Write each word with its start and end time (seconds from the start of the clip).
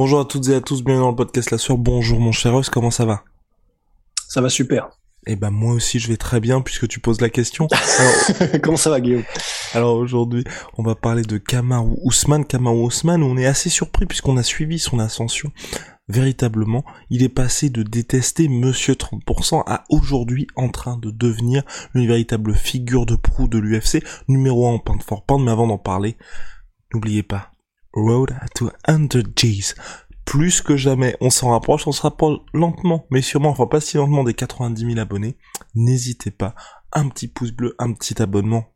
Bonjour 0.00 0.20
à 0.20 0.24
toutes 0.24 0.48
et 0.48 0.54
à 0.54 0.62
tous, 0.62 0.82
bienvenue 0.82 1.04
dans 1.04 1.10
le 1.10 1.14
podcast 1.14 1.50
La 1.50 1.58
Sueur. 1.58 1.76
Bonjour 1.76 2.20
mon 2.20 2.32
cher 2.32 2.54
Os, 2.54 2.70
comment 2.70 2.90
ça 2.90 3.04
va? 3.04 3.22
Ça 4.28 4.40
va 4.40 4.48
super. 4.48 4.88
Eh 5.26 5.36
ben 5.36 5.50
moi 5.50 5.74
aussi 5.74 5.98
je 5.98 6.08
vais 6.08 6.16
très 6.16 6.40
bien 6.40 6.62
puisque 6.62 6.88
tu 6.88 7.00
poses 7.00 7.20
la 7.20 7.28
question. 7.28 7.68
Alors, 7.70 8.60
Comment 8.62 8.78
ça 8.78 8.88
va 8.88 8.98
Guillaume? 9.02 9.24
Alors 9.74 9.96
aujourd'hui, 9.96 10.44
on 10.78 10.82
va 10.82 10.94
parler 10.94 11.20
de 11.20 11.36
Kamaru 11.36 11.98
Ousmane. 12.02 12.46
Kamaru 12.46 12.84
Ousmane, 12.84 13.22
on 13.22 13.36
est 13.36 13.44
assez 13.44 13.68
surpris 13.68 14.06
puisqu'on 14.06 14.38
a 14.38 14.42
suivi 14.42 14.78
son 14.78 15.00
ascension. 15.00 15.52
Véritablement, 16.08 16.82
il 17.10 17.22
est 17.22 17.28
passé 17.28 17.68
de 17.68 17.82
détester 17.82 18.48
Monsieur 18.48 18.94
30% 18.94 19.64
à 19.66 19.84
aujourd'hui 19.90 20.46
en 20.56 20.70
train 20.70 20.96
de 20.96 21.10
devenir 21.10 21.62
une 21.94 22.06
véritable 22.06 22.54
figure 22.54 23.04
de 23.04 23.16
proue 23.16 23.48
de 23.48 23.58
l'UFC, 23.58 24.02
numéro 24.28 24.66
1 24.66 24.70
en 24.70 24.78
pound 24.78 25.02
for 25.02 25.26
pound. 25.26 25.44
Mais 25.44 25.50
avant 25.50 25.66
d'en 25.66 25.76
parler, 25.76 26.16
n'oubliez 26.94 27.22
pas, 27.22 27.49
Road 27.92 28.34
to 28.54 28.70
100 28.88 29.18
G's. 29.36 29.74
Plus 30.24 30.60
que 30.60 30.76
jamais, 30.76 31.16
on 31.20 31.30
s'en 31.30 31.50
rapproche, 31.50 31.86
on 31.86 31.92
se 31.92 32.02
rapproche 32.02 32.38
lentement, 32.52 33.06
mais 33.10 33.22
sûrement, 33.22 33.50
enfin 33.50 33.66
pas 33.66 33.80
si 33.80 33.96
lentement 33.96 34.22
des 34.22 34.34
90 34.34 34.86
000 34.86 34.98
abonnés. 34.98 35.36
N'hésitez 35.74 36.30
pas, 36.30 36.54
un 36.92 37.08
petit 37.08 37.28
pouce 37.28 37.50
bleu, 37.50 37.74
un 37.78 37.92
petit 37.92 38.22
abonnement, 38.22 38.66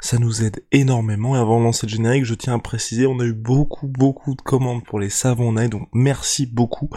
ça 0.00 0.18
nous 0.18 0.42
aide 0.42 0.64
énormément. 0.72 1.36
Et 1.36 1.38
avant 1.38 1.60
de 1.60 1.64
lancer 1.64 1.86
le 1.86 1.92
générique, 1.92 2.24
je 2.24 2.34
tiens 2.34 2.54
à 2.54 2.58
préciser, 2.58 3.06
on 3.06 3.20
a 3.20 3.24
eu 3.24 3.34
beaucoup, 3.34 3.86
beaucoup 3.86 4.34
de 4.34 4.42
commandes 4.42 4.84
pour 4.84 4.98
les 4.98 5.10
savons 5.10 5.52
donc 5.52 5.88
merci 5.92 6.46
beaucoup. 6.46 6.90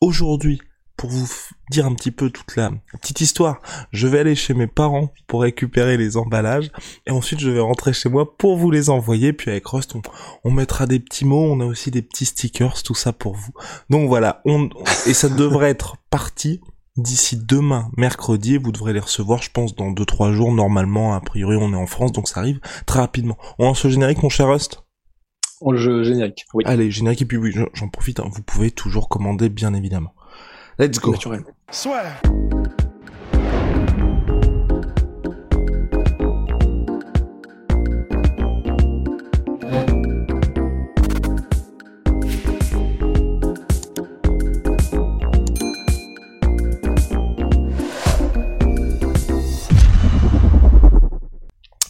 Aujourd'hui, 0.00 0.60
pour 0.96 1.10
vous 1.10 1.28
dire 1.70 1.86
un 1.86 1.94
petit 1.94 2.10
peu 2.10 2.30
toute 2.30 2.56
la 2.56 2.70
petite 3.00 3.20
histoire, 3.20 3.60
je 3.92 4.06
vais 4.06 4.20
aller 4.20 4.34
chez 4.34 4.54
mes 4.54 4.66
parents 4.66 5.10
pour 5.26 5.42
récupérer 5.42 5.96
les 5.96 6.16
emballages 6.16 6.70
et 7.06 7.10
ensuite 7.10 7.40
je 7.40 7.50
vais 7.50 7.60
rentrer 7.60 7.92
chez 7.92 8.08
moi 8.08 8.36
pour 8.36 8.56
vous 8.56 8.70
les 8.70 8.90
envoyer. 8.90 9.32
Puis 9.32 9.50
avec 9.50 9.66
Rust, 9.66 9.94
on, 9.96 10.02
on 10.44 10.50
mettra 10.50 10.86
des 10.86 11.00
petits 11.00 11.24
mots, 11.24 11.44
on 11.52 11.60
a 11.60 11.64
aussi 11.66 11.90
des 11.90 12.02
petits 12.02 12.26
stickers, 12.26 12.82
tout 12.82 12.94
ça 12.94 13.12
pour 13.12 13.34
vous. 13.34 13.52
Donc 13.90 14.08
voilà, 14.08 14.40
on, 14.44 14.68
et 15.06 15.14
ça 15.14 15.28
devrait 15.28 15.70
être 15.70 15.96
parti 16.10 16.60
d'ici 16.96 17.36
demain, 17.36 17.90
mercredi, 17.96 18.54
et 18.54 18.58
vous 18.58 18.70
devrez 18.70 18.92
les 18.92 19.00
recevoir, 19.00 19.42
je 19.42 19.50
pense, 19.50 19.74
dans 19.74 19.90
2-3 19.90 20.30
jours. 20.32 20.52
Normalement, 20.52 21.14
a 21.14 21.20
priori, 21.20 21.56
on 21.60 21.72
est 21.72 21.76
en 21.76 21.86
France, 21.88 22.12
donc 22.12 22.28
ça 22.28 22.38
arrive 22.38 22.60
très 22.86 23.00
rapidement. 23.00 23.36
On 23.58 23.64
lance 23.64 23.82
le 23.84 23.90
générique, 23.90 24.22
mon 24.22 24.28
cher 24.28 24.48
Rust? 24.48 24.84
Le 25.66 25.76
jeu 25.76 26.04
générique, 26.04 26.44
oui. 26.54 26.62
Allez, 26.66 26.90
générique, 26.92 27.22
et 27.22 27.24
puis 27.24 27.36
oui, 27.36 27.50
j'en- 27.52 27.66
j'en 27.74 27.88
profite, 27.88 28.20
hein, 28.20 28.28
vous 28.32 28.42
pouvez 28.42 28.70
toujours 28.70 29.08
commander, 29.08 29.48
bien 29.48 29.74
évidemment. 29.74 30.14
Let's 30.78 30.98
go. 30.98 31.12
Naturel. 31.12 31.44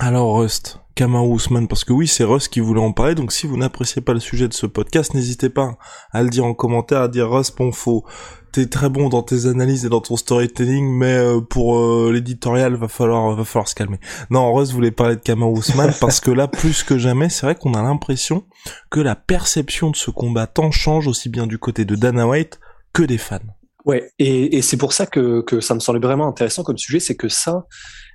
Alors 0.00 0.36
Rust, 0.36 0.83
Kamaru 0.94 1.34
Ousmane, 1.34 1.66
parce 1.66 1.84
que 1.84 1.92
oui, 1.92 2.06
c'est 2.06 2.24
Rust 2.24 2.48
qui 2.48 2.60
voulait 2.60 2.80
en 2.80 2.92
parler, 2.92 3.14
donc 3.14 3.32
si 3.32 3.46
vous 3.46 3.56
n'appréciez 3.56 4.00
pas 4.00 4.12
le 4.12 4.20
sujet 4.20 4.46
de 4.46 4.54
ce 4.54 4.66
podcast, 4.66 5.12
n'hésitez 5.14 5.48
pas 5.48 5.76
à 6.12 6.22
le 6.22 6.30
dire 6.30 6.44
en 6.44 6.54
commentaire, 6.54 7.00
à 7.00 7.08
dire 7.08 7.28
Rust, 7.28 7.56
bon, 7.56 7.72
faut, 7.72 8.04
t'es 8.52 8.66
très 8.66 8.88
bon 8.88 9.08
dans 9.08 9.22
tes 9.22 9.46
analyses 9.46 9.84
et 9.84 9.88
dans 9.88 10.00
ton 10.00 10.16
storytelling, 10.16 10.88
mais 10.96 11.14
euh, 11.14 11.40
pour 11.40 11.78
euh, 11.78 12.12
l'éditorial, 12.12 12.76
va 12.76 12.86
falloir, 12.86 13.34
va 13.34 13.44
falloir 13.44 13.66
se 13.66 13.74
calmer. 13.74 13.98
Non, 14.30 14.54
Rust 14.54 14.72
voulait 14.72 14.92
parler 14.92 15.16
de 15.16 15.20
Kamaru 15.20 15.58
Ousmane, 15.58 15.92
parce 16.00 16.20
que 16.20 16.30
là, 16.30 16.46
plus 16.46 16.84
que 16.84 16.96
jamais, 16.96 17.28
c'est 17.28 17.46
vrai 17.46 17.56
qu'on 17.56 17.74
a 17.74 17.82
l'impression 17.82 18.44
que 18.90 19.00
la 19.00 19.16
perception 19.16 19.90
de 19.90 19.96
ce 19.96 20.12
combattant 20.12 20.70
change 20.70 21.08
aussi 21.08 21.28
bien 21.28 21.48
du 21.48 21.58
côté 21.58 21.84
de 21.84 21.96
Dana 21.96 22.28
White 22.28 22.60
que 22.92 23.02
des 23.02 23.18
fans. 23.18 23.40
Ouais, 23.84 24.12
et, 24.18 24.56
et 24.56 24.62
c'est 24.62 24.78
pour 24.78 24.92
ça 24.92 25.06
que, 25.06 25.42
que 25.42 25.60
ça 25.60 25.74
me 25.74 25.80
semblait 25.80 26.00
vraiment 26.00 26.26
intéressant 26.26 26.62
comme 26.62 26.78
sujet, 26.78 27.00
c'est 27.00 27.16
que 27.16 27.28
ça, 27.28 27.66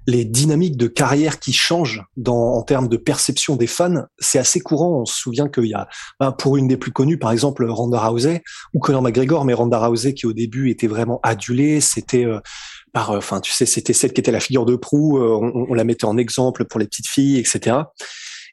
les 0.09 0.25
dynamiques 0.25 0.75
de 0.75 0.87
carrière 0.87 1.39
qui 1.39 1.53
changent 1.53 2.03
dans, 2.17 2.53
en 2.53 2.63
termes 2.63 2.87
de 2.87 2.97
perception 2.97 3.55
des 3.55 3.67
fans, 3.67 4.05
c'est 4.17 4.39
assez 4.39 4.59
courant. 4.59 5.01
On 5.01 5.05
se 5.05 5.15
souvient 5.15 5.47
qu'il 5.47 5.67
y 5.67 5.75
a, 5.75 5.87
ben, 6.19 6.31
pour 6.31 6.57
une 6.57 6.67
des 6.67 6.77
plus 6.77 6.91
connues, 6.91 7.19
par 7.19 7.31
exemple, 7.31 7.63
Ronda 7.65 7.99
Rousey 7.99 8.41
ou 8.73 8.79
Conor 8.79 9.03
McGregor, 9.03 9.45
mais 9.45 9.53
Ronda 9.53 9.77
Rousey 9.77 10.15
qui 10.15 10.25
au 10.25 10.33
début 10.33 10.71
était 10.71 10.87
vraiment 10.87 11.19
adulée, 11.21 11.79
c'était 11.79 12.25
euh, 12.25 12.39
par, 12.91 13.11
euh, 13.11 13.17
enfin, 13.19 13.39
tu 13.39 13.53
sais, 13.53 13.67
c'était 13.67 13.93
celle 13.93 14.11
qui 14.11 14.19
était 14.19 14.31
la 14.31 14.39
figure 14.39 14.65
de 14.65 14.75
proue, 14.75 15.19
euh, 15.19 15.37
on, 15.39 15.67
on 15.69 15.73
la 15.75 15.83
mettait 15.83 16.05
en 16.05 16.17
exemple 16.17 16.65
pour 16.65 16.79
les 16.79 16.87
petites 16.87 17.07
filles, 17.07 17.37
etc. 17.37 17.77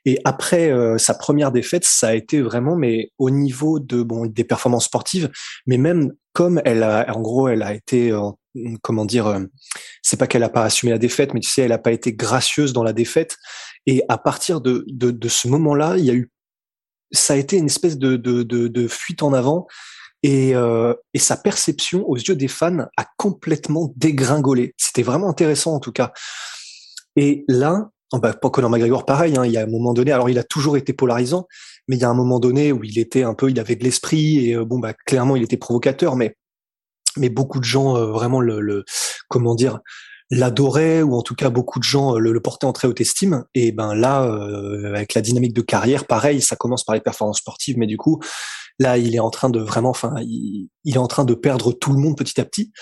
Et 0.04 0.18
après 0.24 0.70
euh, 0.70 0.98
sa 0.98 1.14
première 1.14 1.52
défaite, 1.52 1.84
ça 1.84 2.08
a 2.08 2.14
été 2.14 2.42
vraiment, 2.42 2.76
mais 2.76 3.10
au 3.18 3.30
niveau 3.30 3.80
de 3.80 4.02
bon 4.02 4.26
des 4.26 4.44
performances 4.44 4.84
sportives, 4.84 5.30
mais 5.66 5.78
même 5.78 6.12
comme 6.34 6.60
elle 6.66 6.82
a, 6.82 7.06
en 7.16 7.20
gros, 7.22 7.48
elle 7.48 7.62
a 7.62 7.72
été, 7.72 8.12
comment 8.82 9.04
dire, 9.04 9.26
euh, 9.26 9.40
c'est 10.02 10.16
pas 10.16 10.26
qu'elle 10.26 10.42
a 10.42 10.48
pas 10.48 10.64
assumé 10.64 10.92
la 10.92 10.98
défaite, 10.98 11.34
mais 11.34 11.40
tu 11.40 11.50
sais, 11.50 11.62
elle 11.62 11.72
a 11.72 11.78
pas 11.78 11.92
été 11.92 12.12
gracieuse 12.12 12.72
dans 12.72 12.82
la 12.82 12.92
défaite. 12.92 13.36
Et 13.86 14.02
à 14.08 14.18
partir 14.18 14.60
de 14.60 14.84
de, 14.88 15.28
ce 15.28 15.48
moment-là, 15.48 15.96
il 15.98 16.04
y 16.04 16.10
a 16.10 16.14
eu, 16.14 16.30
ça 17.12 17.34
a 17.34 17.36
été 17.36 17.56
une 17.56 17.66
espèce 17.66 17.98
de 17.98 18.16
de 18.16 18.42
de, 18.42 18.68
de 18.68 18.88
fuite 18.88 19.22
en 19.22 19.32
avant. 19.32 19.66
Et, 20.22 20.56
euh, 20.56 20.94
et 21.14 21.20
sa 21.20 21.36
perception 21.36 22.08
aux 22.08 22.16
yeux 22.16 22.34
des 22.34 22.48
fans 22.48 22.86
a 22.96 23.06
complètement 23.16 23.92
dégringolé. 23.96 24.74
C'était 24.76 25.02
vraiment 25.02 25.28
intéressant 25.28 25.74
en 25.74 25.78
tout 25.78 25.92
cas. 25.92 26.12
Et 27.16 27.44
là, 27.48 27.90
oh 28.12 28.18
bah, 28.18 28.32
pas 28.32 28.50
Conor 28.50 28.70
McGregor, 28.70 29.04
pareil. 29.04 29.36
Hein, 29.36 29.46
il 29.46 29.52
y 29.52 29.56
a 29.56 29.62
un 29.62 29.66
moment 29.66 29.92
donné, 29.92 30.12
alors 30.12 30.28
il 30.28 30.38
a 30.38 30.44
toujours 30.44 30.76
été 30.76 30.92
polarisant, 30.92 31.46
mais 31.88 31.96
il 31.96 32.00
y 32.00 32.04
a 32.04 32.08
un 32.08 32.14
moment 32.14 32.40
donné 32.40 32.72
où 32.72 32.82
il 32.82 32.98
était 32.98 33.22
un 33.22 33.34
peu, 33.34 33.50
il 33.50 33.60
avait 33.60 33.76
de 33.76 33.84
l'esprit 33.84 34.48
et 34.48 34.54
euh, 34.54 34.64
bon 34.64 34.78
bah 34.78 34.94
clairement 35.06 35.36
il 35.36 35.42
était 35.42 35.56
provocateur, 35.56 36.16
mais 36.16 36.36
mais 37.16 37.28
beaucoup 37.28 37.58
de 37.58 37.64
gens 37.64 37.96
euh, 37.96 38.06
vraiment 38.06 38.40
le, 38.40 38.60
le 38.60 38.84
comment 39.28 39.54
dire 39.54 39.80
l'adoraient 40.30 41.02
ou 41.02 41.14
en 41.14 41.22
tout 41.22 41.34
cas 41.34 41.50
beaucoup 41.50 41.78
de 41.78 41.84
gens 41.84 42.16
euh, 42.16 42.18
le, 42.18 42.40
portaient 42.40 42.66
en 42.66 42.72
très 42.72 42.88
haute 42.88 43.00
estime. 43.00 43.44
Et 43.54 43.72
ben 43.72 43.94
là, 43.94 44.24
euh, 44.24 44.88
avec 44.94 45.14
la 45.14 45.20
dynamique 45.20 45.54
de 45.54 45.62
carrière, 45.62 46.06
pareil, 46.06 46.40
ça 46.42 46.56
commence 46.56 46.84
par 46.84 46.94
les 46.94 47.00
performances 47.00 47.38
sportives, 47.38 47.78
mais 47.78 47.86
du 47.86 47.96
coup 47.96 48.20
là 48.78 48.98
il 48.98 49.14
est 49.14 49.20
en 49.20 49.30
train 49.30 49.48
de 49.48 49.60
vraiment, 49.60 49.90
enfin 49.90 50.14
il 50.20 50.68
est 50.86 50.98
en 50.98 51.06
train 51.06 51.24
de 51.24 51.34
perdre 51.34 51.72
tout 51.72 51.92
le 51.92 51.98
monde 51.98 52.16
petit 52.16 52.40
à 52.40 52.44
petit. 52.44 52.72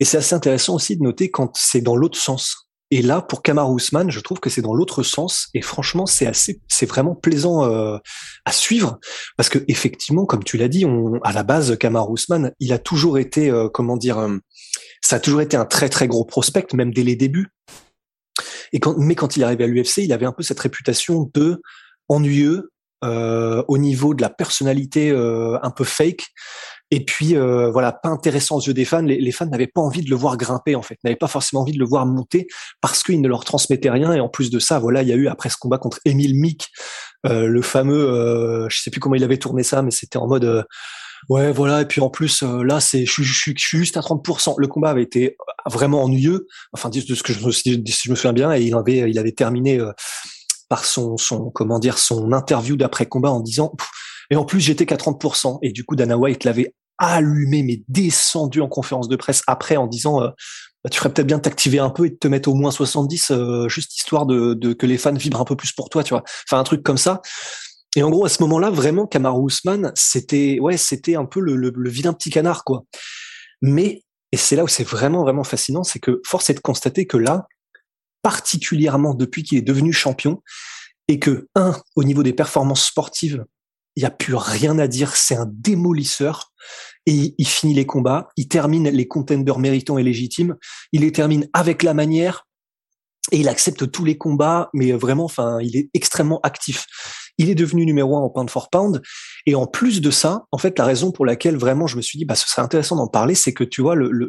Et 0.00 0.04
c'est 0.04 0.16
assez 0.18 0.34
intéressant 0.34 0.74
aussi 0.74 0.96
de 0.96 1.02
noter 1.02 1.30
quand 1.30 1.56
c'est 1.56 1.82
dans 1.82 1.96
l'autre 1.96 2.18
sens. 2.18 2.69
Et 2.92 3.02
là, 3.02 3.22
pour 3.22 3.42
Kamaru 3.42 3.76
Usman, 3.76 4.10
je 4.10 4.18
trouve 4.18 4.40
que 4.40 4.50
c'est 4.50 4.62
dans 4.62 4.74
l'autre 4.74 5.04
sens. 5.04 5.48
Et 5.54 5.62
franchement, 5.62 6.06
c'est 6.06 6.26
assez, 6.26 6.60
c'est 6.68 6.86
vraiment 6.86 7.14
plaisant 7.14 7.64
euh, 7.64 7.98
à 8.44 8.52
suivre 8.52 8.98
parce 9.36 9.48
que 9.48 9.60
effectivement, 9.68 10.26
comme 10.26 10.42
tu 10.42 10.56
l'as 10.56 10.68
dit, 10.68 10.84
on, 10.84 11.20
à 11.22 11.32
la 11.32 11.44
base, 11.44 11.76
Kamaru 11.78 12.14
Usman, 12.14 12.52
il 12.58 12.72
a 12.72 12.78
toujours 12.78 13.18
été, 13.18 13.48
euh, 13.48 13.68
comment 13.68 13.96
dire, 13.96 14.18
euh, 14.18 14.38
ça 15.00 15.16
a 15.16 15.20
toujours 15.20 15.40
été 15.40 15.56
un 15.56 15.66
très 15.66 15.88
très 15.88 16.08
gros 16.08 16.24
prospect, 16.24 16.66
même 16.74 16.92
dès 16.92 17.04
les 17.04 17.14
débuts. 17.14 17.48
Et 18.72 18.80
quand, 18.80 18.96
mais 18.98 19.14
quand 19.14 19.36
il 19.36 19.42
est 19.42 19.44
arrivé 19.44 19.64
à 19.64 19.66
l'UFC, 19.68 19.98
il 19.98 20.12
avait 20.12 20.26
un 20.26 20.32
peu 20.32 20.42
cette 20.42 20.60
réputation 20.60 21.30
de 21.34 21.60
ennuyeux 22.08 22.69
euh, 23.02 23.62
au 23.68 23.78
niveau 23.78 24.14
de 24.14 24.20
la 24.20 24.28
personnalité 24.28 25.10
euh, 25.10 25.58
un 25.62 25.70
peu 25.70 25.84
fake 25.84 26.26
Et 26.90 27.04
puis 27.04 27.34
euh, 27.34 27.70
voilà, 27.70 27.92
pas 27.92 28.10
intéressant 28.10 28.56
aux 28.56 28.60
yeux 28.60 28.74
des 28.74 28.84
fans. 28.84 29.00
Les, 29.02 29.32
fans 29.32 29.46
n'avaient 29.46 29.66
pas 29.66 29.80
envie 29.80 30.02
de 30.02 30.10
le 30.10 30.16
voir 30.16 30.36
grimper 30.36 30.74
en 30.74 30.82
fait, 30.82 30.98
n'avaient 31.04 31.16
pas 31.16 31.28
forcément 31.28 31.62
envie 31.62 31.72
de 31.72 31.78
le 31.78 31.86
voir 31.86 32.04
monter 32.04 32.46
parce 32.80 33.02
qu'il 33.02 33.20
ne 33.20 33.28
leur 33.28 33.44
transmettait 33.44 33.90
rien. 33.90 34.12
Et 34.12 34.20
en 34.20 34.28
plus 34.28 34.50
de 34.50 34.58
ça, 34.58 34.78
voilà, 34.78 35.02
il 35.02 35.08
y 35.08 35.12
a 35.12 35.16
eu 35.16 35.28
après 35.28 35.48
ce 35.48 35.56
combat 35.56 35.78
contre 35.78 35.98
Emile 36.04 36.34
Mick, 36.38 36.68
euh, 37.26 37.46
le 37.46 37.62
fameux, 37.62 38.08
euh, 38.08 38.68
je 38.68 38.80
sais 38.80 38.90
plus 38.90 39.00
comment 39.00 39.14
il 39.14 39.24
avait 39.24 39.38
tourné 39.38 39.62
ça, 39.62 39.82
mais 39.82 39.90
c'était 39.90 40.16
en 40.16 40.26
mode 40.26 40.44
euh, 40.44 40.62
ouais 41.28 41.52
voilà. 41.52 41.82
Et 41.82 41.86
puis 41.86 42.00
en 42.00 42.10
plus 42.10 42.42
là, 42.42 42.80
c'est 42.80 43.06
je, 43.06 43.22
je, 43.22 43.32
suis 43.32 43.54
juste 43.56 43.96
à 43.96 44.00
30%. 44.00 44.54
Le 44.58 44.66
combat 44.66 44.90
avait 44.90 45.02
été 45.02 45.36
vraiment 45.66 46.02
ennuyeux, 46.02 46.46
enfin 46.72 46.88
de 46.90 47.00
ce 47.00 47.22
que 47.22 47.32
je 47.32 47.46
me, 47.46 47.50
si 47.50 47.82
je 47.86 48.10
me 48.10 48.14
souviens 48.14 48.32
bien, 48.32 48.52
et 48.54 48.62
il 48.62 48.74
avait 48.74 49.10
il 49.10 49.18
avait 49.18 49.32
terminé 49.32 49.80
par 50.70 50.86
son 50.86 51.18
son 51.18 51.50
comment 51.50 51.78
dire 51.78 51.98
son 51.98 52.32
interview 52.32 52.76
d'après 52.76 53.04
combat 53.04 53.30
en 53.30 53.40
disant 53.40 53.74
et 54.30 54.36
en 54.36 54.46
plus 54.46 54.60
j'étais 54.60 54.86
qu'à 54.86 54.96
30% 54.96 55.58
et 55.60 55.72
du 55.72 55.84
coup 55.84 55.96
Dana 55.96 56.16
White 56.16 56.44
l'avait 56.44 56.74
allumé, 57.00 57.62
mais 57.62 57.82
descendu 57.88 58.60
en 58.60 58.68
conférence 58.68 59.08
de 59.08 59.16
presse 59.16 59.42
après 59.46 59.76
en 59.76 59.86
disant 59.86 60.22
euh, 60.22 60.28
bah, 60.84 60.90
tu 60.90 60.98
ferais 60.98 61.12
peut-être 61.12 61.26
bien 61.26 61.38
de 61.38 61.42
t'activer 61.42 61.78
un 61.78 61.90
peu 61.90 62.06
et 62.06 62.10
de 62.10 62.16
te 62.16 62.28
mettre 62.28 62.48
au 62.48 62.54
moins 62.54 62.70
70, 62.70 63.30
euh, 63.30 63.68
juste 63.68 63.96
histoire 63.96 64.26
de, 64.26 64.72
que 64.72 64.86
les 64.86 64.98
fans 64.98 65.12
vibrent 65.12 65.40
un 65.40 65.44
peu 65.44 65.56
plus 65.56 65.72
pour 65.72 65.88
toi, 65.88 66.04
tu 66.04 66.14
vois. 66.14 66.22
Enfin, 66.46 66.58
un 66.58 66.64
truc 66.64 66.82
comme 66.82 66.96
ça. 66.96 67.20
Et 67.96 68.02
en 68.02 68.10
gros, 68.10 68.24
à 68.24 68.28
ce 68.28 68.42
moment-là, 68.42 68.70
vraiment, 68.70 69.06
Kamaru 69.06 69.48
Usman, 69.48 69.92
c'était, 69.94 70.58
ouais, 70.60 70.76
c'était 70.76 71.16
un 71.16 71.24
peu 71.26 71.40
le, 71.40 71.56
le, 71.56 71.90
vilain 71.90 72.12
petit 72.12 72.30
canard, 72.30 72.64
quoi. 72.64 72.84
Mais, 73.60 74.04
et 74.32 74.36
c'est 74.36 74.56
là 74.56 74.64
où 74.64 74.68
c'est 74.68 74.84
vraiment, 74.84 75.22
vraiment 75.22 75.44
fascinant, 75.44 75.82
c'est 75.82 75.98
que 75.98 76.22
force 76.24 76.48
est 76.50 76.54
de 76.54 76.60
constater 76.60 77.06
que 77.06 77.16
là, 77.16 77.46
particulièrement 78.22 79.14
depuis 79.14 79.42
qu'il 79.42 79.58
est 79.58 79.62
devenu 79.62 79.92
champion, 79.92 80.42
et 81.08 81.18
que, 81.18 81.48
un, 81.54 81.80
au 81.96 82.04
niveau 82.04 82.22
des 82.22 82.32
performances 82.32 82.86
sportives, 82.86 83.44
il 83.96 84.02
n'y 84.02 84.06
a 84.06 84.10
plus 84.10 84.34
rien 84.34 84.78
à 84.78 84.86
dire, 84.86 85.16
c'est 85.16 85.34
un 85.34 85.48
démolisseur 85.50 86.52
et 87.06 87.34
il 87.36 87.46
finit 87.48 87.74
les 87.74 87.86
combats, 87.86 88.28
il 88.36 88.46
termine 88.46 88.88
les 88.88 89.08
contenders 89.08 89.58
méritants 89.58 89.98
et 89.98 90.04
légitimes, 90.04 90.56
il 90.92 91.00
les 91.00 91.12
termine 91.12 91.48
avec 91.52 91.82
la 91.82 91.94
manière 91.94 92.46
et 93.32 93.38
il 93.38 93.48
accepte 93.48 93.90
tous 93.90 94.04
les 94.04 94.16
combats, 94.16 94.70
mais 94.72 94.92
vraiment, 94.92 95.24
enfin, 95.24 95.58
il 95.60 95.76
est 95.76 95.90
extrêmement 95.94 96.40
actif 96.42 96.86
il 97.40 97.48
est 97.48 97.54
devenu 97.54 97.86
numéro 97.86 98.18
un 98.18 98.20
en 98.20 98.28
pound 98.28 98.50
for 98.50 98.68
pound. 98.68 99.00
Et 99.46 99.54
en 99.54 99.66
plus 99.66 100.02
de 100.02 100.10
ça, 100.10 100.44
en 100.52 100.58
fait, 100.58 100.78
la 100.78 100.84
raison 100.84 101.10
pour 101.10 101.24
laquelle 101.24 101.56
vraiment 101.56 101.86
je 101.86 101.96
me 101.96 102.02
suis 102.02 102.18
dit, 102.18 102.26
bah, 102.26 102.34
ce 102.34 102.46
serait 102.46 102.60
intéressant 102.60 102.96
d'en 102.96 103.08
parler, 103.08 103.34
c'est 103.34 103.54
que 103.54 103.64
tu 103.64 103.80
vois, 103.80 103.94
le, 103.94 104.10
le, 104.10 104.28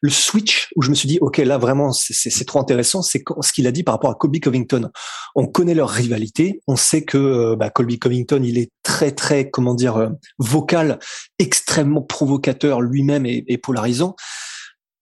le, 0.00 0.10
switch 0.10 0.70
où 0.74 0.80
je 0.80 0.88
me 0.88 0.94
suis 0.94 1.08
dit, 1.08 1.18
OK, 1.20 1.36
là, 1.36 1.58
vraiment, 1.58 1.92
c'est 1.92 2.44
trop 2.46 2.58
intéressant, 2.58 3.02
c'est 3.02 3.22
ce 3.42 3.52
qu'il 3.52 3.66
a 3.66 3.70
dit 3.70 3.82
par 3.82 3.94
rapport 3.94 4.10
à 4.10 4.14
Colby 4.14 4.40
Covington. 4.40 4.90
On 5.34 5.46
connaît 5.46 5.74
leur 5.74 5.90
rivalité. 5.90 6.62
On 6.66 6.76
sait 6.76 7.04
que 7.04 7.18
euh, 7.18 7.56
bah, 7.56 7.68
Colby 7.68 7.98
Covington, 7.98 8.42
il 8.42 8.56
est 8.56 8.70
très, 8.82 9.10
très, 9.10 9.50
comment 9.50 9.74
dire, 9.74 9.98
euh, 9.98 10.08
vocal, 10.38 10.98
extrêmement 11.38 12.02
provocateur 12.02 12.80
lui-même 12.80 13.26
et, 13.26 13.44
et, 13.46 13.58
polarisant. 13.58 14.16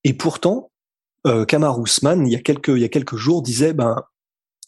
Et 0.02 0.14
pourtant, 0.14 0.72
euh, 1.28 1.44
Kamar 1.44 1.78
Ousmane, 1.78 2.26
il 2.26 2.32
y 2.32 2.36
a 2.36 2.40
quelques, 2.40 2.68
il 2.68 2.80
y 2.80 2.84
a 2.84 2.88
quelques 2.88 3.16
jours, 3.16 3.40
disait, 3.40 3.72
ben, 3.72 4.02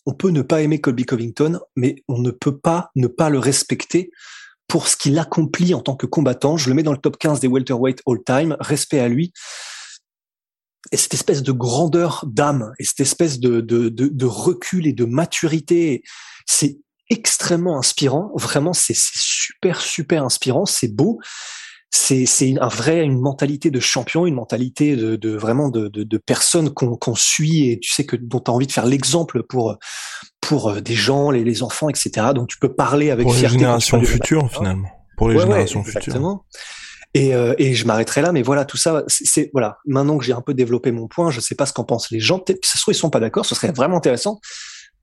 on 0.08 0.14
peut 0.14 0.30
ne 0.30 0.40
pas 0.40 0.62
aimer 0.62 0.80
Colby 0.80 1.04
Covington, 1.04 1.60
mais 1.76 2.02
on 2.08 2.18
ne 2.18 2.30
peut 2.30 2.56
pas 2.56 2.90
ne 2.96 3.08
pas 3.08 3.28
le 3.28 3.38
respecter 3.38 4.10
pour 4.66 4.88
ce 4.88 4.96
qu'il 4.96 5.18
accomplit 5.18 5.74
en 5.74 5.82
tant 5.82 5.96
que 5.96 6.06
combattant. 6.06 6.56
Je 6.56 6.70
le 6.70 6.74
mets 6.74 6.82
dans 6.82 6.92
le 6.92 6.98
top 6.98 7.18
15 7.18 7.40
des 7.40 7.46
welterweight 7.46 8.00
all-time. 8.06 8.56
Respect 8.58 9.00
à 9.00 9.08
lui. 9.08 9.34
Et 10.92 10.96
cette 10.96 11.12
espèce 11.12 11.42
de 11.42 11.52
grandeur 11.52 12.24
d'âme 12.26 12.72
et 12.78 12.84
cette 12.84 13.00
espèce 13.00 13.38
de, 13.38 13.60
de, 13.60 13.90
de, 13.90 14.24
recul 14.24 14.86
et 14.86 14.94
de 14.94 15.04
maturité, 15.04 16.02
c'est 16.46 16.78
extrêmement 17.10 17.76
inspirant. 17.76 18.32
Vraiment, 18.34 18.72
c'est 18.72 18.96
super, 18.96 19.82
super 19.82 20.24
inspirant. 20.24 20.64
C'est 20.64 20.88
beau 20.88 21.20
c'est 21.90 22.26
c'est 22.26 22.54
un 22.60 22.68
vrai 22.68 23.02
une 23.02 23.18
mentalité 23.18 23.70
de 23.70 23.80
champion, 23.80 24.26
une 24.26 24.34
mentalité 24.34 24.94
de, 24.94 25.16
de 25.16 25.30
vraiment 25.30 25.70
de, 25.70 25.88
de, 25.88 26.02
de 26.02 26.18
personnes 26.18 26.70
qu'on 26.70 26.96
qu'on 26.96 27.14
suit 27.14 27.70
et 27.70 27.78
tu 27.80 27.92
sais 27.92 28.04
que 28.04 28.16
dont 28.16 28.40
tu 28.40 28.50
as 28.50 28.54
envie 28.54 28.66
de 28.66 28.72
faire 28.72 28.86
l'exemple 28.86 29.42
pour 29.42 29.76
pour 30.40 30.70
euh, 30.70 30.80
des 30.80 30.94
gens, 30.94 31.30
les, 31.30 31.44
les 31.44 31.62
enfants, 31.62 31.88
etc. 31.88 32.28
Donc 32.34 32.48
tu 32.48 32.58
peux 32.58 32.72
parler 32.74 33.10
avec 33.10 33.24
pour 33.24 33.34
fierté. 33.34 33.54
les 33.56 33.60
générations 33.60 34.02
futures 34.02 34.50
finalement. 34.50 34.88
Pour 35.16 35.30
les 35.30 35.38
générations 35.38 35.82
futures. 35.82 36.00
Exactement. 36.00 36.44
Et, 37.14 37.34
euh, 37.34 37.54
et 37.58 37.74
je 37.74 37.86
m'arrêterai 37.86 38.20
là, 38.20 38.32
mais 38.32 38.42
voilà, 38.42 38.66
tout 38.66 38.76
ça, 38.76 39.02
c'est 39.08 39.50
voilà. 39.54 39.78
Maintenant 39.86 40.18
que 40.18 40.24
j'ai 40.24 40.34
un 40.34 40.42
peu 40.42 40.52
développé 40.52 40.92
mon 40.92 41.08
point, 41.08 41.30
je 41.30 41.40
sais 41.40 41.54
pas 41.54 41.64
ce 41.64 41.72
qu'en 41.72 41.84
pensent 41.84 42.10
les 42.10 42.20
gens. 42.20 42.38
Peut-être 42.38 42.60
que 42.60 42.68
ce 42.68 42.76
soit 42.76 42.92
ils 42.92 42.96
sont 42.96 43.10
pas 43.10 43.18
d'accord, 43.18 43.46
ce 43.46 43.54
serait 43.54 43.72
vraiment 43.72 43.96
intéressant. 43.96 44.40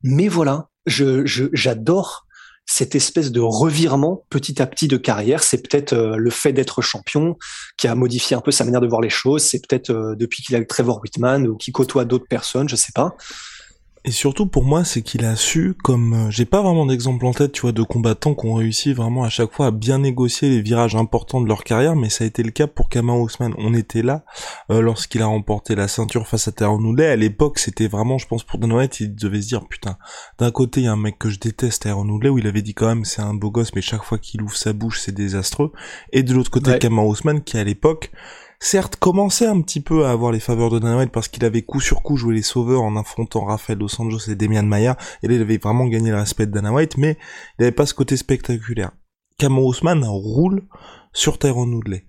Mais 0.03 0.27
voilà, 0.27 0.69
je 0.85 1.23
j'adore 1.25 2.24
cette 2.65 2.95
espèce 2.95 3.31
de 3.31 3.39
revirement 3.39 4.25
petit 4.29 4.61
à 4.61 4.67
petit 4.67 4.87
de 4.87 4.97
carrière. 4.97 5.43
C'est 5.43 5.61
peut-être 5.61 5.93
euh, 5.93 6.15
le 6.17 6.29
fait 6.29 6.53
d'être 6.53 6.81
champion 6.81 7.37
qui 7.77 7.87
a 7.87 7.95
modifié 7.95 8.35
un 8.35 8.41
peu 8.41 8.51
sa 8.51 8.63
manière 8.63 8.81
de 8.81 8.87
voir 8.87 9.01
les 9.01 9.09
choses. 9.09 9.43
C'est 9.43 9.65
peut-être 9.65 9.91
euh, 9.91 10.15
depuis 10.15 10.43
qu'il 10.43 10.55
a 10.55 10.59
eu 10.59 10.67
Trevor 10.67 10.99
Whitman 11.01 11.47
ou 11.47 11.55
qu'il 11.57 11.73
côtoie 11.73 12.05
d'autres 12.05 12.27
personnes, 12.27 12.67
je 12.67 12.75
sais 12.75 12.91
pas. 12.93 13.15
Et 14.07 14.11
surtout 14.11 14.45
pour 14.45 14.65
moi, 14.65 14.83
c'est 14.83 15.01
qu'il 15.01 15.25
a 15.25 15.35
su, 15.35 15.73
comme 15.83 16.13
euh, 16.13 16.29
j'ai 16.29 16.45
pas 16.45 16.61
vraiment 16.61 16.85
d'exemple 16.85 17.25
en 17.25 17.33
tête, 17.33 17.53
tu 17.53 17.61
vois, 17.61 17.71
de 17.71 17.81
combattants 17.81 18.35
qui 18.35 18.45
ont 18.45 18.53
réussi 18.53 18.93
vraiment 18.93 19.23
à 19.23 19.29
chaque 19.29 19.51
fois 19.51 19.65
à 19.65 19.71
bien 19.71 19.97
négocier 19.97 20.47
les 20.47 20.61
virages 20.61 20.95
importants 20.95 21.41
de 21.41 21.47
leur 21.47 21.63
carrière, 21.63 21.95
mais 21.95 22.09
ça 22.09 22.23
a 22.23 22.27
été 22.27 22.43
le 22.43 22.51
cas 22.51 22.67
pour 22.67 22.87
Kamau 22.87 23.19
Ousmane. 23.23 23.55
On 23.57 23.73
était 23.73 24.03
là 24.03 24.23
euh, 24.69 24.79
lorsqu'il 24.79 25.23
a 25.23 25.25
remporté 25.25 25.73
la 25.73 25.87
ceinture 25.87 26.27
face 26.27 26.47
à 26.47 26.51
Tyrone 26.51 26.85
Woodley. 26.85 27.07
À 27.07 27.15
l'époque, 27.15 27.57
c'était 27.57 27.87
vraiment, 27.87 28.19
je 28.19 28.27
pense, 28.27 28.43
pour 28.43 28.59
White, 28.61 28.99
il 28.99 29.15
devait 29.15 29.41
se 29.41 29.47
dire, 29.47 29.67
putain, 29.67 29.97
d'un 30.37 30.51
côté, 30.51 30.81
il 30.81 30.83
y 30.83 30.87
a 30.87 30.91
un 30.91 30.97
mec 30.97 31.17
que 31.17 31.31
je 31.31 31.39
déteste, 31.39 31.81
Tyrone 31.81 32.11
Woodley, 32.11 32.29
où 32.29 32.37
il 32.37 32.45
avait 32.45 32.61
dit 32.61 32.75
quand 32.75 32.87
même, 32.87 33.05
c'est 33.05 33.23
un 33.23 33.33
beau 33.33 33.49
gosse, 33.49 33.73
mais 33.73 33.81
chaque 33.81 34.03
fois 34.03 34.19
qu'il 34.19 34.43
ouvre 34.43 34.55
sa 34.55 34.73
bouche, 34.73 34.99
c'est 34.99 35.15
désastreux. 35.15 35.71
Et 36.13 36.21
de 36.21 36.31
l'autre 36.31 36.51
côté, 36.51 36.69
ouais. 36.69 36.87
Ousmane, 36.87 37.41
qui 37.41 37.57
à 37.57 37.63
l'époque, 37.63 38.11
certes 38.65 38.95
commençait 38.95 39.45
un 39.45 39.61
petit 39.61 39.79
peu 39.79 40.05
à 40.05 40.11
avoir 40.11 40.31
les 40.31 40.39
faveurs 40.39 40.71
de 40.71 40.79
Dana 40.79 40.97
White 40.97 41.11
parce 41.11 41.27
qu'il 41.27 41.45
avait 41.45 41.61
coup 41.61 41.79
sur 41.79 42.01
coup 42.01 42.17
joué 42.17 42.33
les 42.33 42.41
sauveurs 42.41 42.81
en 42.81 42.95
affrontant 42.95 43.45
Rafael 43.45 43.77
Dos 43.77 44.01
Anjos 44.01 44.27
et 44.27 44.35
Demian 44.35 44.63
Maia, 44.63 44.97
et 45.21 45.27
là 45.27 45.35
il 45.35 45.41
avait 45.41 45.59
vraiment 45.59 45.85
gagné 45.85 46.09
le 46.09 46.17
respect 46.17 46.47
de 46.47 46.51
Dana 46.51 46.73
White, 46.73 46.97
mais 46.97 47.15
il 47.59 47.61
n'avait 47.61 47.71
pas 47.71 47.85
ce 47.85 47.93
côté 47.93 48.17
spectaculaire. 48.17 48.91
Cameron 49.37 49.67
Ousmane 49.67 50.03
roule 50.03 50.63
sur 51.13 51.37
Tyrone 51.37 51.75
Woodley. 51.75 52.05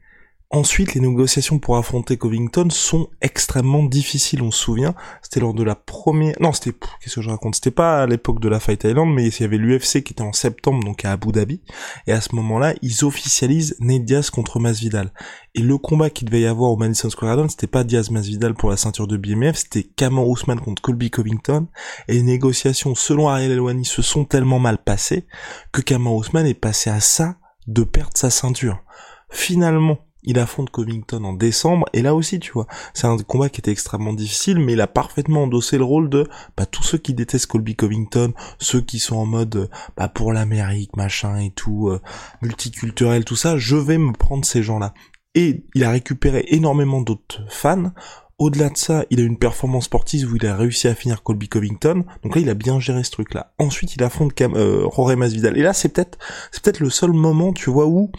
Ensuite, 0.50 0.94
les 0.94 1.00
négociations 1.00 1.58
pour 1.58 1.76
affronter 1.76 2.16
Covington 2.16 2.70
sont 2.70 3.08
extrêmement 3.20 3.82
difficiles, 3.82 4.42
on 4.42 4.52
se 4.52 4.62
souvient. 4.62 4.94
C'était 5.20 5.40
lors 5.40 5.54
de 5.54 5.64
la 5.64 5.74
première... 5.74 6.36
Non, 6.38 6.52
c'était... 6.52 6.72
Qu'est-ce 7.00 7.16
que 7.16 7.20
je 7.20 7.30
raconte? 7.30 7.56
C'était 7.56 7.72
pas 7.72 8.02
à 8.02 8.06
l'époque 8.06 8.38
de 8.38 8.48
la 8.48 8.60
Fight 8.60 8.84
Island, 8.84 9.12
mais 9.12 9.26
il 9.26 9.40
y 9.40 9.44
avait 9.44 9.58
l'UFC 9.58 10.04
qui 10.04 10.12
était 10.12 10.22
en 10.22 10.32
septembre, 10.32 10.84
donc 10.84 11.04
à 11.04 11.10
Abu 11.10 11.32
Dhabi. 11.32 11.62
Et 12.06 12.12
à 12.12 12.20
ce 12.20 12.32
moment-là, 12.36 12.74
ils 12.80 13.04
officialisent 13.04 13.76
Nate 13.80 14.04
Diaz 14.04 14.30
contre 14.30 14.60
Masvidal. 14.60 15.12
Et 15.56 15.62
le 15.62 15.78
combat 15.78 16.10
qu'il 16.10 16.28
devait 16.28 16.42
y 16.42 16.46
avoir 16.46 16.70
au 16.70 16.76
Madison 16.76 17.10
Square 17.10 17.30
Garden, 17.30 17.48
c'était 17.48 17.66
pas 17.66 17.82
Diaz-Masvidal 17.82 18.54
pour 18.54 18.70
la 18.70 18.76
ceinture 18.76 19.08
de 19.08 19.16
BMF, 19.16 19.56
c'était 19.56 19.82
Cameron 19.82 20.30
Ousmane 20.30 20.60
contre 20.60 20.80
Colby 20.80 21.10
Covington. 21.10 21.66
Et 22.06 22.14
les 22.14 22.22
négociations, 22.22 22.94
selon 22.94 23.28
Ariel 23.28 23.50
Elwani, 23.50 23.84
se 23.84 24.00
sont 24.00 24.24
tellement 24.24 24.60
mal 24.60 24.78
passées 24.78 25.26
que 25.72 25.80
Cameron 25.80 26.18
Ousmane 26.18 26.46
est 26.46 26.54
passé 26.54 26.88
à 26.88 27.00
ça 27.00 27.36
de 27.66 27.82
perdre 27.82 28.12
sa 28.14 28.30
ceinture. 28.30 28.84
Finalement, 29.30 29.98
il 30.26 30.38
affronte 30.38 30.70
Covington 30.70 31.24
en 31.24 31.32
décembre, 31.32 31.86
et 31.92 32.02
là 32.02 32.14
aussi, 32.14 32.38
tu 32.38 32.52
vois, 32.52 32.66
c'est 32.94 33.06
un 33.06 33.16
combat 33.18 33.48
qui 33.48 33.60
était 33.60 33.70
extrêmement 33.70 34.12
difficile, 34.12 34.58
mais 34.58 34.74
il 34.74 34.80
a 34.80 34.86
parfaitement 34.86 35.44
endossé 35.44 35.78
le 35.78 35.84
rôle 35.84 36.10
de, 36.10 36.28
bah, 36.56 36.66
tous 36.66 36.82
ceux 36.82 36.98
qui 36.98 37.14
détestent 37.14 37.46
Colby 37.46 37.76
Covington, 37.76 38.32
ceux 38.58 38.80
qui 38.80 38.98
sont 38.98 39.16
en 39.16 39.26
mode, 39.26 39.70
bah, 39.96 40.08
pour 40.08 40.32
l'Amérique, 40.32 40.96
machin 40.96 41.38
et 41.38 41.50
tout, 41.50 41.88
euh, 41.88 42.00
multiculturel, 42.42 43.24
tout 43.24 43.36
ça, 43.36 43.56
je 43.56 43.76
vais 43.76 43.98
me 43.98 44.12
prendre 44.12 44.44
ces 44.44 44.62
gens-là. 44.62 44.92
Et 45.34 45.64
il 45.74 45.84
a 45.84 45.90
récupéré 45.90 46.44
énormément 46.48 47.02
d'autres 47.02 47.42
fans, 47.48 47.92
au-delà 48.38 48.68
de 48.68 48.76
ça, 48.76 49.06
il 49.08 49.20
a 49.20 49.22
une 49.22 49.38
performance 49.38 49.86
sportive 49.86 50.30
où 50.30 50.36
il 50.36 50.46
a 50.46 50.56
réussi 50.56 50.88
à 50.88 50.94
finir 50.94 51.22
Colby 51.22 51.48
Covington. 51.48 52.04
Donc 52.22 52.34
là, 52.34 52.42
il 52.42 52.50
a 52.50 52.54
bien 52.54 52.78
géré 52.80 53.02
ce 53.02 53.10
truc-là. 53.10 53.54
Ensuite, 53.58 53.96
il 53.96 54.02
affronte 54.02 54.34
Cam 54.34 54.54
euh, 54.54 54.86
Jorge 54.94 55.14
Masvidal. 55.16 55.56
Et 55.56 55.62
là, 55.62 55.72
c'est 55.72 55.88
peut-être, 55.88 56.18
c'est 56.52 56.62
peut-être 56.62 56.80
le 56.80 56.90
seul 56.90 57.12
moment, 57.12 57.54
tu 57.54 57.70
vois, 57.70 57.86
où 57.86 58.10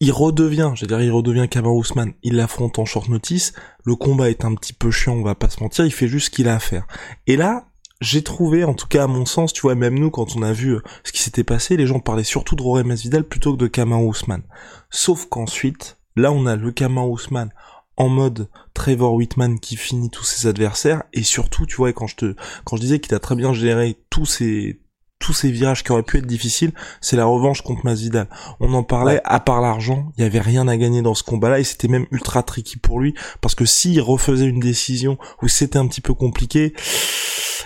il 0.00 0.12
redevient, 0.12 0.72
je 0.74 0.86
dire, 0.86 1.00
il 1.00 1.12
redevient 1.12 1.48
Kamar 1.48 1.74
Ousmane, 1.74 2.12
il 2.22 2.36
l'affronte 2.36 2.78
en 2.78 2.84
short 2.84 3.08
notice, 3.08 3.52
le 3.84 3.96
combat 3.96 4.30
est 4.30 4.44
un 4.44 4.54
petit 4.54 4.72
peu 4.72 4.90
chiant, 4.90 5.14
on 5.14 5.22
va 5.22 5.34
pas 5.34 5.48
se 5.48 5.62
mentir, 5.62 5.84
il 5.84 5.92
fait 5.92 6.08
juste 6.08 6.26
ce 6.26 6.30
qu'il 6.30 6.48
a 6.48 6.54
à 6.54 6.58
faire. 6.58 6.86
Et 7.26 7.36
là, 7.36 7.68
j'ai 8.00 8.22
trouvé, 8.22 8.64
en 8.64 8.74
tout 8.74 8.86
cas 8.86 9.04
à 9.04 9.06
mon 9.06 9.26
sens, 9.26 9.52
tu 9.52 9.62
vois, 9.62 9.74
même 9.74 9.98
nous, 9.98 10.10
quand 10.10 10.36
on 10.36 10.42
a 10.42 10.52
vu 10.52 10.76
euh, 10.76 10.82
ce 11.04 11.12
qui 11.12 11.22
s'était 11.22 11.44
passé, 11.44 11.76
les 11.76 11.86
gens 11.86 12.00
parlaient 12.00 12.24
surtout 12.24 12.54
de 12.54 12.62
Rory 12.62 12.84
Masvidal 12.84 13.24
plutôt 13.24 13.52
que 13.52 13.58
de 13.58 13.66
Kamar 13.66 14.04
Ousmane. 14.04 14.44
Sauf 14.90 15.26
qu'ensuite, 15.26 15.98
là 16.16 16.32
on 16.32 16.46
a 16.46 16.56
le 16.56 16.70
Kamar 16.70 17.08
Ousmane 17.08 17.50
en 17.96 18.08
mode 18.08 18.48
Trevor 18.74 19.14
Whitman 19.14 19.58
qui 19.58 19.76
finit 19.76 20.10
tous 20.10 20.22
ses 20.22 20.46
adversaires, 20.46 21.02
et 21.12 21.24
surtout, 21.24 21.66
tu 21.66 21.76
vois, 21.76 21.92
quand 21.92 22.06
je 22.06 22.16
te, 22.16 22.36
quand 22.64 22.76
je 22.76 22.82
disais 22.82 23.00
qu'il 23.00 23.14
a 23.14 23.18
très 23.18 23.34
bien 23.34 23.52
géré 23.52 23.98
tous 24.10 24.26
ses, 24.26 24.80
tous 25.18 25.32
ces 25.32 25.50
virages 25.50 25.82
qui 25.82 25.92
auraient 25.92 26.02
pu 26.02 26.18
être 26.18 26.26
difficiles, 26.26 26.72
c'est 27.00 27.16
la 27.16 27.26
revanche 27.26 27.62
contre 27.62 27.84
Masvidal. 27.84 28.28
On 28.60 28.72
en 28.74 28.82
parlait, 28.82 29.20
à 29.24 29.40
part 29.40 29.60
l'argent, 29.60 30.12
il 30.16 30.22
y 30.22 30.26
avait 30.26 30.40
rien 30.40 30.68
à 30.68 30.76
gagner 30.76 31.02
dans 31.02 31.14
ce 31.14 31.22
combat-là 31.22 31.58
et 31.58 31.64
c'était 31.64 31.88
même 31.88 32.06
ultra 32.10 32.42
tricky 32.42 32.76
pour 32.76 33.00
lui 33.00 33.14
parce 33.40 33.54
que 33.54 33.64
s'il 33.64 34.00
refaisait 34.00 34.46
une 34.46 34.60
décision 34.60 35.18
où 35.42 35.48
c'était 35.48 35.78
un 35.78 35.86
petit 35.86 36.00
peu 36.00 36.14
compliqué, 36.14 36.72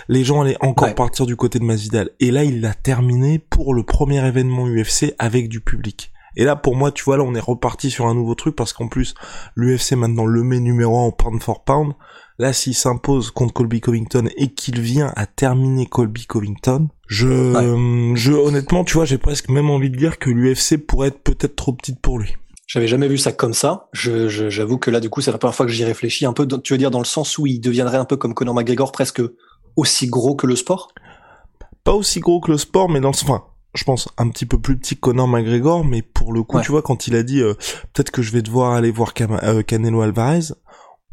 les 0.09 0.23
gens 0.23 0.41
allaient 0.41 0.57
encore 0.61 0.95
partir 0.95 1.25
du 1.25 1.35
côté 1.35 1.59
de 1.59 1.63
Masvidal. 1.63 2.09
Et 2.19 2.31
là, 2.31 2.43
il 2.43 2.61
l'a 2.61 2.73
terminé 2.73 3.39
pour 3.39 3.73
le 3.73 3.83
premier 3.83 4.25
événement 4.25 4.67
UFC 4.67 5.13
avec 5.19 5.47
du 5.47 5.61
public. 5.61 6.11
Et 6.35 6.45
là, 6.45 6.55
pour 6.55 6.75
moi, 6.75 6.91
tu 6.91 7.03
vois, 7.03 7.17
là, 7.17 7.23
on 7.23 7.35
est 7.35 7.39
reparti 7.39 7.91
sur 7.91 8.07
un 8.07 8.15
nouveau 8.15 8.35
truc 8.35 8.55
parce 8.55 8.73
qu'en 8.73 8.87
plus, 8.87 9.13
l'UFC 9.55 9.93
maintenant 9.93 10.25
le 10.25 10.43
met 10.43 10.59
numéro 10.59 10.97
1 10.97 11.01
en 11.03 11.11
pound 11.11 11.41
for 11.41 11.63
pound. 11.63 11.93
Là, 12.39 12.53
s'il 12.53 12.73
s'impose 12.73 13.29
contre 13.29 13.53
Colby 13.53 13.79
Covington 13.79 14.27
et 14.35 14.53
qu'il 14.53 14.81
vient 14.81 15.13
à 15.15 15.27
terminer 15.27 15.85
Colby 15.85 16.25
Covington, 16.25 16.89
je, 17.07 18.13
je, 18.15 18.31
honnêtement, 18.31 18.83
tu 18.83 18.93
vois, 18.93 19.05
j'ai 19.05 19.17
presque 19.17 19.49
même 19.49 19.69
envie 19.69 19.89
de 19.89 19.97
dire 19.97 20.19
que 20.19 20.29
l'UFC 20.29 20.77
pourrait 20.77 21.09
être 21.09 21.19
peut-être 21.19 21.55
trop 21.55 21.73
petite 21.73 21.99
pour 21.99 22.17
lui. 22.17 22.35
J'avais 22.65 22.87
jamais 22.87 23.07
vu 23.07 23.17
ça 23.17 23.31
comme 23.31 23.53
ça. 23.53 23.87
Je, 23.91 24.29
j'avoue 24.49 24.77
que 24.77 24.89
là, 24.89 24.99
du 24.99 25.09
coup, 25.09 25.21
c'est 25.21 25.31
la 25.31 25.37
première 25.37 25.55
fois 25.55 25.65
que 25.65 25.71
j'y 25.71 25.83
réfléchis 25.83 26.25
un 26.25 26.33
peu. 26.33 26.47
Tu 26.63 26.73
veux 26.73 26.77
dire 26.77 26.91
dans 26.91 26.99
le 26.99 27.05
sens 27.05 27.37
où 27.37 27.45
il 27.45 27.59
deviendrait 27.59 27.97
un 27.97 28.05
peu 28.05 28.17
comme 28.17 28.33
Conor 28.33 28.55
McGregor, 28.55 28.91
presque 28.91 29.21
aussi 29.75 30.07
gros 30.07 30.35
que 30.35 30.47
le 30.47 30.55
sport? 30.55 30.93
Pas 31.83 31.93
aussi 31.93 32.19
gros 32.19 32.39
que 32.39 32.51
le 32.51 32.57
sport, 32.57 32.89
mais 32.89 33.01
dans 33.01 33.09
le, 33.09 33.15
enfin, 33.21 33.43
je 33.75 33.83
pense 33.83 34.07
un 34.17 34.29
petit 34.29 34.45
peu 34.45 34.57
plus 34.59 34.77
petit 34.77 34.95
que 34.95 35.01
Conor 35.01 35.27
McGregor, 35.27 35.83
mais 35.83 36.01
pour 36.01 36.31
le 36.31 36.43
coup, 36.43 36.61
tu 36.61 36.71
vois, 36.71 36.81
quand 36.81 37.07
il 37.07 37.15
a 37.15 37.23
dit 37.23 37.41
euh, 37.41 37.53
peut-être 37.93 38.11
que 38.11 38.21
je 38.21 38.31
vais 38.31 38.41
devoir 38.41 38.73
aller 38.73 38.91
voir 38.91 39.13
euh, 39.19 39.61
Canelo 39.61 40.01
Alvarez, 40.01 40.53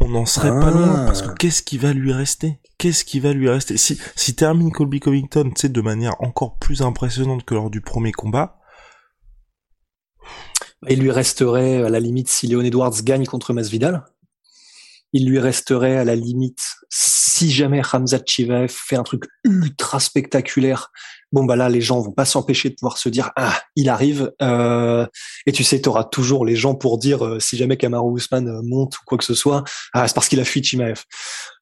on 0.01 0.09
n'en 0.09 0.27
serait 0.27 0.49
pas 0.49 0.71
loin 0.71 1.05
parce 1.07 1.23
que 1.23 1.29
ah. 1.31 1.35
qu'est-ce 1.39 1.63
qui 1.63 1.79
va 1.79 1.93
lui 1.93 2.13
rester? 2.13 2.59
Qu'est-ce 2.79 3.05
qui 3.05 3.21
va 3.21 3.33
lui 3.33 3.49
rester? 3.49 3.77
Si 3.77 3.99
si 4.17 4.35
termine 4.35 4.73
Colby 4.73 5.01
Covington, 5.01 5.51
tu 5.51 5.61
sais, 5.61 5.69
de 5.69 5.81
manière 5.81 6.21
encore 6.21 6.59
plus 6.59 6.83
impressionnante 6.83 7.45
que 7.45 7.55
lors 7.55 7.71
du 7.71 7.81
premier 7.81 8.13
combat, 8.13 8.59
il 10.89 11.01
lui 11.01 11.11
resterait, 11.11 11.83
à 11.83 11.91
la 11.91 12.01
limite, 12.01 12.29
si 12.29 12.47
Léon 12.47 12.63
Edwards 12.63 13.03
gagne 13.03 13.27
contre 13.27 13.53
Masvidal, 13.53 14.05
il 15.13 15.29
lui 15.29 15.39
resterait, 15.39 15.99
à 15.99 16.05
la 16.05 16.17
limite, 16.17 16.63
si 17.41 17.51
jamais 17.51 17.81
Hamza 17.91 18.19
Chivaev 18.25 18.69
fait 18.71 18.97
un 18.97 19.03
truc 19.03 19.25
ultra 19.45 19.99
spectaculaire, 19.99 20.93
bon 21.33 21.45
bah 21.45 21.57
là, 21.57 21.71
les 21.71 21.81
gens 21.81 21.99
vont 21.99 22.13
pas 22.13 22.27
s'empêcher 22.27 22.69
de 22.69 22.75
pouvoir 22.75 22.99
se 22.99 23.09
dire 23.09 23.31
ah, 23.37 23.59
il 23.77 23.89
arrive. 23.89 24.31
Euh, 24.43 25.07
et 25.47 25.53
tu 25.53 25.65
sais, 25.65 25.81
tu 25.81 25.89
auras 25.89 26.05
toujours 26.05 26.45
les 26.45 26.55
gens 26.55 26.75
pour 26.75 26.99
dire 26.99 27.25
euh, 27.25 27.41
si 27.41 27.57
jamais 27.57 27.79
Kamaru 27.79 28.19
Usman 28.19 28.47
euh, 28.47 28.61
monte 28.63 28.99
ou 28.99 29.01
quoi 29.07 29.17
que 29.17 29.25
ce 29.25 29.33
soit, 29.33 29.65
ah 29.95 30.07
c'est 30.07 30.13
parce 30.13 30.29
qu'il 30.29 30.39
a 30.39 30.45
fui 30.45 30.63
Chimaev. 30.63 31.05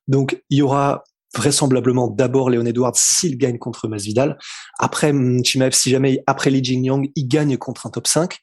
Donc 0.08 0.42
il 0.50 0.58
y 0.58 0.62
aura 0.62 1.04
vraisemblablement 1.36 2.08
d'abord 2.08 2.50
Léon 2.50 2.66
Edwards 2.66 2.96
s'il 2.96 3.38
gagne 3.38 3.58
contre 3.58 3.86
Masvidal. 3.86 4.36
Après 4.80 5.12
Chimaev, 5.44 5.74
si 5.74 5.90
jamais 5.90 6.24
après 6.26 6.50
Li 6.50 6.64
Jingyang, 6.64 7.08
il 7.14 7.28
gagne 7.28 7.56
contre 7.56 7.86
un 7.86 7.90
top 7.90 8.08
5. 8.08 8.36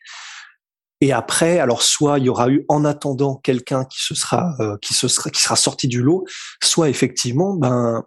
Et 1.01 1.11
après, 1.11 1.59
alors 1.59 1.81
soit 1.83 2.19
il 2.19 2.25
y 2.25 2.29
aura 2.29 2.49
eu 2.49 2.65
en 2.69 2.85
attendant 2.85 3.35
quelqu'un 3.35 3.85
qui 3.85 4.01
se 4.01 4.15
sera 4.15 4.55
euh, 4.59 4.77
qui 4.81 4.93
se 4.93 5.07
sera 5.07 5.29
qui 5.29 5.41
sera 5.41 5.55
sorti 5.55 5.87
du 5.87 6.01
lot, 6.01 6.25
soit 6.63 6.89
effectivement, 6.89 7.53
ben 7.53 8.03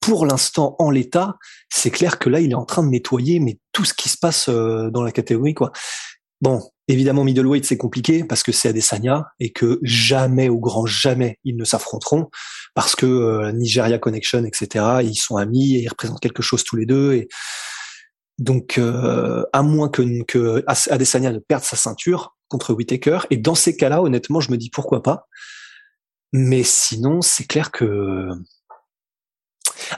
pour 0.00 0.26
l'instant 0.26 0.76
en 0.78 0.90
l'état, 0.90 1.36
c'est 1.68 1.90
clair 1.90 2.18
que 2.18 2.30
là 2.30 2.40
il 2.40 2.52
est 2.52 2.54
en 2.54 2.64
train 2.64 2.82
de 2.82 2.88
nettoyer 2.88 3.40
mais 3.40 3.58
tout 3.72 3.84
ce 3.84 3.94
qui 3.94 4.08
se 4.08 4.16
passe 4.16 4.48
euh, 4.48 4.90
dans 4.90 5.02
la 5.02 5.12
catégorie 5.12 5.54
quoi. 5.54 5.72
Bon, 6.40 6.62
évidemment 6.88 7.24
middleweight 7.24 7.66
c'est 7.66 7.76
compliqué 7.76 8.24
parce 8.24 8.42
que 8.42 8.52
c'est 8.52 8.68
Adesanya 8.68 9.26
et 9.40 9.52
que 9.52 9.78
jamais 9.82 10.48
au 10.48 10.58
grand 10.58 10.86
jamais 10.86 11.38
ils 11.44 11.56
ne 11.56 11.64
s'affronteront 11.64 12.30
parce 12.74 12.96
que 12.96 13.06
euh, 13.06 13.52
Nigeria 13.52 13.98
Connection 13.98 14.44
etc. 14.44 15.00
Ils 15.02 15.16
sont 15.16 15.36
amis 15.36 15.76
et 15.76 15.82
ils 15.82 15.88
représentent 15.88 16.20
quelque 16.20 16.42
chose 16.42 16.64
tous 16.64 16.76
les 16.76 16.86
deux 16.86 17.12
et 17.12 17.28
donc, 18.40 18.78
euh, 18.78 19.44
à 19.52 19.62
moins 19.62 19.90
que, 19.90 20.24
que 20.24 20.64
Adesanya 20.66 21.30
ne 21.30 21.38
perde 21.38 21.62
sa 21.62 21.76
ceinture 21.76 22.34
contre 22.48 22.72
Whitaker. 22.72 23.20
Et 23.28 23.36
dans 23.36 23.54
ces 23.54 23.76
cas-là, 23.76 24.02
honnêtement, 24.02 24.40
je 24.40 24.50
me 24.50 24.56
dis 24.56 24.70
pourquoi 24.70 25.02
pas. 25.02 25.28
Mais 26.32 26.62
sinon, 26.62 27.20
c'est 27.20 27.44
clair 27.44 27.70
que. 27.70 28.28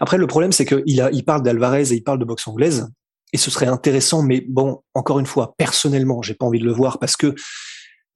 Après, 0.00 0.18
le 0.18 0.26
problème, 0.26 0.50
c'est 0.50 0.64
qu'il 0.64 0.82
il 0.86 1.24
parle 1.24 1.42
d'Alvarez 1.42 1.92
et 1.92 1.94
il 1.94 2.02
parle 2.02 2.18
de 2.18 2.24
boxe 2.24 2.46
anglaise. 2.48 2.88
Et 3.32 3.38
ce 3.38 3.50
serait 3.50 3.66
intéressant, 3.66 4.22
mais 4.22 4.44
bon, 4.46 4.82
encore 4.94 5.20
une 5.20 5.26
fois, 5.26 5.54
personnellement, 5.56 6.20
j'ai 6.20 6.34
pas 6.34 6.44
envie 6.44 6.58
de 6.58 6.64
le 6.64 6.72
voir 6.72 6.98
parce 6.98 7.16
que 7.16 7.34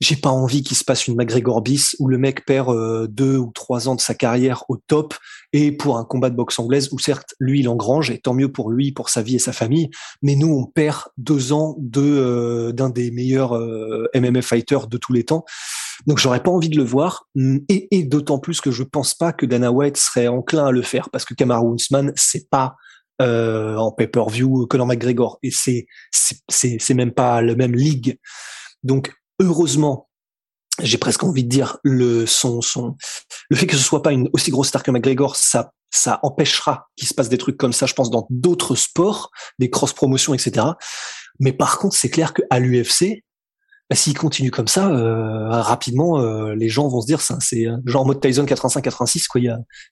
j'ai 0.01 0.17
pas 0.17 0.31
envie 0.31 0.63
qu'il 0.63 0.77
se 0.77 0.85
passe 0.85 1.07
une 1.07 1.17
McGregor 1.17 1.63
bis 1.63 1.97
où 1.99 2.09
le 2.09 2.19
mec 2.19 2.45
perd 2.45 2.69
euh, 2.71 3.07
deux 3.07 3.37
ou 3.39 3.51
trois 3.55 3.89
ans 3.89 3.95
de 3.95 4.01
sa 4.01 4.15
carrière 4.15 4.65
au 4.69 4.77
top 4.77 5.15
et 5.53 5.73
pour 5.73 5.97
un 5.97 6.05
combat 6.05 6.31
de 6.31 6.37
boxe 6.37 6.59
anglaise 6.59 6.89
où 6.93 6.99
certes 6.99 7.35
lui 7.41 7.61
il 7.61 7.69
engrange 7.69 8.11
et 8.11 8.19
tant 8.19 8.35
mieux 8.35 8.53
pour 8.53 8.71
lui 8.71 8.93
pour 8.93 9.09
sa 9.09 9.23
vie 9.23 9.37
et 9.37 9.39
sa 9.39 9.53
famille. 9.53 9.89
Mais 10.23 10.35
nous 10.35 10.53
on 10.53 10.67
perd 10.67 11.05
deux 11.17 11.53
ans 11.53 11.77
de 11.79 12.03
euh, 12.03 12.73
d'un 12.73 12.91
des 12.91 13.11
meilleurs 13.11 13.57
euh, 13.57 14.09
MMA 14.15 14.43
fighters 14.43 14.87
de 14.87 14.99
tous 14.99 15.13
les 15.13 15.25
temps. 15.25 15.45
Donc 16.07 16.19
j'aurais 16.19 16.43
pas 16.43 16.51
envie 16.51 16.69
de 16.69 16.77
le 16.77 16.85
voir. 16.85 17.27
Et, 17.69 17.89
et 17.91 18.05
d'autant 18.05 18.39
plus 18.39 18.61
que 18.61 18.71
je 18.71 18.83
pense 18.83 19.15
pas 19.15 19.33
que 19.33 19.47
Dana 19.47 19.73
White 19.73 19.97
serait 19.97 20.29
enclin 20.29 20.67
à 20.67 20.71
le 20.71 20.83
faire 20.83 21.09
parce 21.11 21.25
que 21.25 21.35
Kamaru 21.35 21.75
Usman 21.77 22.13
c'est 22.17 22.51
pas 22.51 22.77
euh, 23.23 23.77
en 23.77 23.93
pay-per-view 23.93 24.67
Conor 24.67 24.87
McGregor 24.87 25.39
et 25.43 25.51
c'est 25.51 25.87
c'est 26.11 26.77
c'est 26.79 26.95
même 26.95 27.13
pas 27.13 27.41
le 27.41 27.57
même 27.57 27.75
ligue. 27.75 28.19
Donc 28.83 29.15
heureusement, 29.41 30.09
j'ai 30.83 30.99
presque 30.99 31.25
envie 31.25 31.45
de 31.45 31.49
dire 31.49 31.79
le 31.83 32.27
son 32.27 32.61
son 32.61 32.97
le 33.49 33.57
fait 33.57 33.67
que 33.67 33.77
ce 33.77 33.83
soit 33.83 34.03
pas 34.03 34.13
une 34.13 34.29
aussi 34.33 34.51
grosse 34.51 34.69
star 34.69 34.83
que 34.83 34.91
McGregor, 34.91 35.37
ça 35.37 35.73
ça 35.91 36.21
empêchera 36.23 36.89
qu'il 36.97 37.09
se 37.09 37.15
passe 37.15 37.29
des 37.29 37.39
trucs 37.39 37.57
comme 37.57 37.73
ça, 37.73 37.87
je 37.87 37.95
pense, 37.95 38.11
dans 38.11 38.27
d'autres 38.29 38.75
sports, 38.75 39.31
des 39.59 39.71
cross 39.71 39.93
promotions, 39.93 40.35
etc. 40.35 40.67
Mais 41.39 41.53
par 41.53 41.79
contre, 41.79 41.97
c'est 41.97 42.11
clair 42.11 42.35
qu'à 42.35 42.59
l'UFC, 42.59 43.25
bah, 43.89 43.97
s'il 43.97 44.19
continue 44.19 44.51
comme 44.51 44.69
ça, 44.69 44.89
euh, 44.89 45.49
rapidement, 45.49 46.21
euh, 46.21 46.55
les 46.55 46.69
gens 46.69 46.89
vont 46.89 47.01
se 47.01 47.07
dire, 47.07 47.21
c'est 47.21 47.67
genre 47.85 48.05
mode 48.05 48.21
Tyson 48.21 48.45
85-86, 48.45 49.27
quoi. 49.29 49.41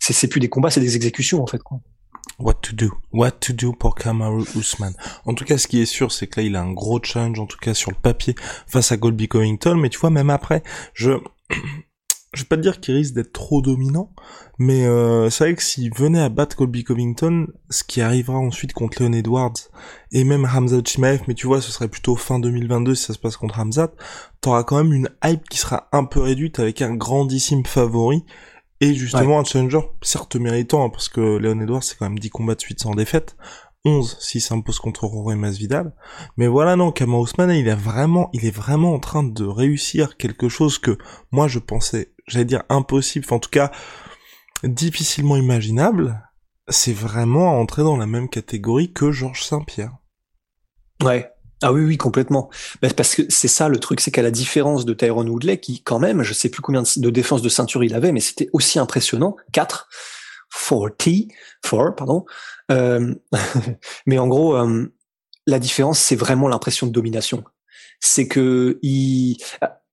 C'est 0.01 0.29
plus 0.29 0.41
des 0.41 0.49
combats, 0.49 0.71
c'est 0.71 0.81
des 0.81 0.97
exécutions 0.97 1.43
en 1.43 1.47
fait. 1.47 1.63
Quoi. 1.63 1.79
What 2.39 2.55
to 2.63 2.75
do? 2.75 2.91
What 3.13 3.33
to 3.43 3.53
do 3.53 3.73
pour 3.73 3.95
Kamaru 3.95 4.45
Usman? 4.57 4.95
En 5.25 5.35
tout 5.35 5.45
cas, 5.45 5.59
ce 5.59 5.69
qui 5.69 5.81
est 5.81 5.87
sûr, 5.87 6.13
c'est 6.13 6.27
que 6.27 6.41
là, 6.41 6.47
il 6.47 6.57
a 6.57 6.63
un 6.63 6.73
gros 6.73 7.01
challenge, 7.03 7.39
en 7.39 7.47
tout 7.47 7.59
cas 7.59 7.75
sur 7.75 7.91
le 7.91 7.97
papier, 7.97 8.35
face 8.67 8.93
à 8.93 8.97
Colby 8.97 9.29
Covington. 9.29 9.77
Mais 9.77 9.89
tu 9.89 9.99
vois, 9.99 10.11
même 10.11 10.31
après, 10.31 10.63
je, 10.95 11.13
je 12.35 12.43
vais 12.43 12.49
pas 12.49 12.57
te 12.57 12.63
dire 12.63 12.81
qu'il 12.81 12.95
risque 12.95 13.15
d'être 13.15 13.33
trop 13.33 13.63
dominant, 13.63 14.11
mais 14.59 14.85
euh, 14.85 15.31
c'est 15.31 15.45
vrai 15.45 15.55
que 15.55 15.63
s'il 15.63 15.95
venait 15.95 16.21
à 16.21 16.29
battre 16.29 16.57
Colby 16.57 16.85
Covington, 16.85 17.47
ce 17.71 17.85
qui 17.85 18.01
arrivera 18.01 18.39
ensuite 18.39 18.73
contre 18.73 19.03
Leon 19.03 19.13
Edwards 19.13 19.55
et 20.13 20.25
même 20.25 20.45
Hamza 20.45 20.79
Chimaev, 20.85 21.23
mais 21.29 21.35
tu 21.35 21.47
vois, 21.47 21.61
ce 21.61 21.71
serait 21.71 21.89
plutôt 21.89 22.17
fin 22.17 22.39
2022 22.39 22.95
si 22.95 23.05
ça 23.05 23.15
se 23.15 23.19
passe 23.19 23.37
contre 23.37 23.59
Hamza, 23.61 23.93
t'auras 24.41 24.65
quand 24.65 24.83
même 24.83 24.93
une 24.93 25.11
hype 25.25 25.49
qui 25.49 25.59
sera 25.59 25.89
un 25.93 26.05
peu 26.05 26.21
réduite 26.21 26.59
avec 26.59 26.83
un 26.83 26.95
grandissime 26.95 27.65
favori 27.65 28.25
et 28.81 28.95
justement, 28.95 29.39
un 29.41 29.45
challenger, 29.45 29.81
certes 30.03 30.37
méritant, 30.37 30.85
hein, 30.85 30.91
parce 30.91 31.09
que 31.09 31.37
Léon 31.39 31.61
Edwards, 31.61 31.83
c'est 31.83 31.97
quand 31.97 32.09
même 32.09 32.19
10 32.19 32.31
combats 32.31 32.55
de 32.55 32.61
suite 32.61 32.81
sans 32.81 32.95
défaite. 32.95 33.37
11 33.85 34.17
s'il 34.19 34.41
s'impose 34.41 34.79
contre 34.79 35.07
Rory 35.07 35.37
Masvidal. 35.37 35.95
Mais 36.37 36.47
voilà, 36.47 36.75
non, 36.75 36.91
Kama 36.91 37.19
Ousmane, 37.19 37.51
il 37.51 37.69
est 37.69 37.75
vraiment, 37.75 38.31
il 38.33 38.47
est 38.47 38.55
vraiment 38.55 38.95
en 38.95 38.99
train 38.99 39.23
de 39.23 39.45
réussir 39.45 40.17
quelque 40.17 40.49
chose 40.49 40.79
que 40.79 40.97
moi 41.31 41.49
je 41.49 41.59
pensais, 41.59 42.15
j'allais 42.27 42.47
dire 42.47 42.63
impossible, 42.71 43.27
en 43.31 43.39
tout 43.39 43.51
cas, 43.51 43.71
difficilement 44.63 45.37
imaginable. 45.37 46.23
C'est 46.69 46.95
vraiment 46.95 47.61
entrer 47.61 47.83
dans 47.83 47.99
la 47.99 48.07
même 48.07 48.31
catégorie 48.31 48.93
que 48.93 49.13
Georges 49.13 49.45
Saint-Pierre. 49.45 49.99
Ouais, 51.03 51.31
ah 51.65 51.73
oui, 51.73 51.83
oui, 51.83 51.97
complètement. 51.97 52.51
Bah, 52.83 52.89
parce 52.95 53.15
que 53.15 53.23
c'est 53.31 53.49
ça 53.49 53.69
le 53.71 53.79
truc, 53.79 54.01
c'est 54.01 54.11
qu'à 54.11 54.21
la 54.21 54.31
différence 54.31 54.85
de 54.85 54.93
Tyrone 54.93 55.31
Woodley, 55.31 55.59
qui 55.59 55.83
quand 55.83 55.99
même, 55.99 56.23
je 56.23 56.35
sais 56.35 56.51
plus 56.51 56.61
combien 56.61 56.83
de 56.83 57.11
défense 57.11 57.41
de 57.41 57.49
ceinture 57.49 57.83
il 57.83 57.95
avait, 57.95 58.13
mais 58.13 58.21
c'était 58.21 58.51
aussi 58.53 58.79
impressionnant, 58.79 59.37
4, 59.53 59.89
40, 60.69 60.93
4, 61.63 61.95
pardon. 61.97 62.27
Euh, 62.71 63.15
mais 64.07 64.19
en 64.19 64.29
gros, 64.29 64.55
euh, 64.57 64.93
la 65.47 65.59
différence, 65.59 65.99
c'est 66.01 66.17
vraiment 66.17 66.49
l'impression 66.49 66.87
de 66.87 66.93
domination. 66.93 67.45
C'est 67.99 68.29
que 68.29 68.79
il, 68.83 69.39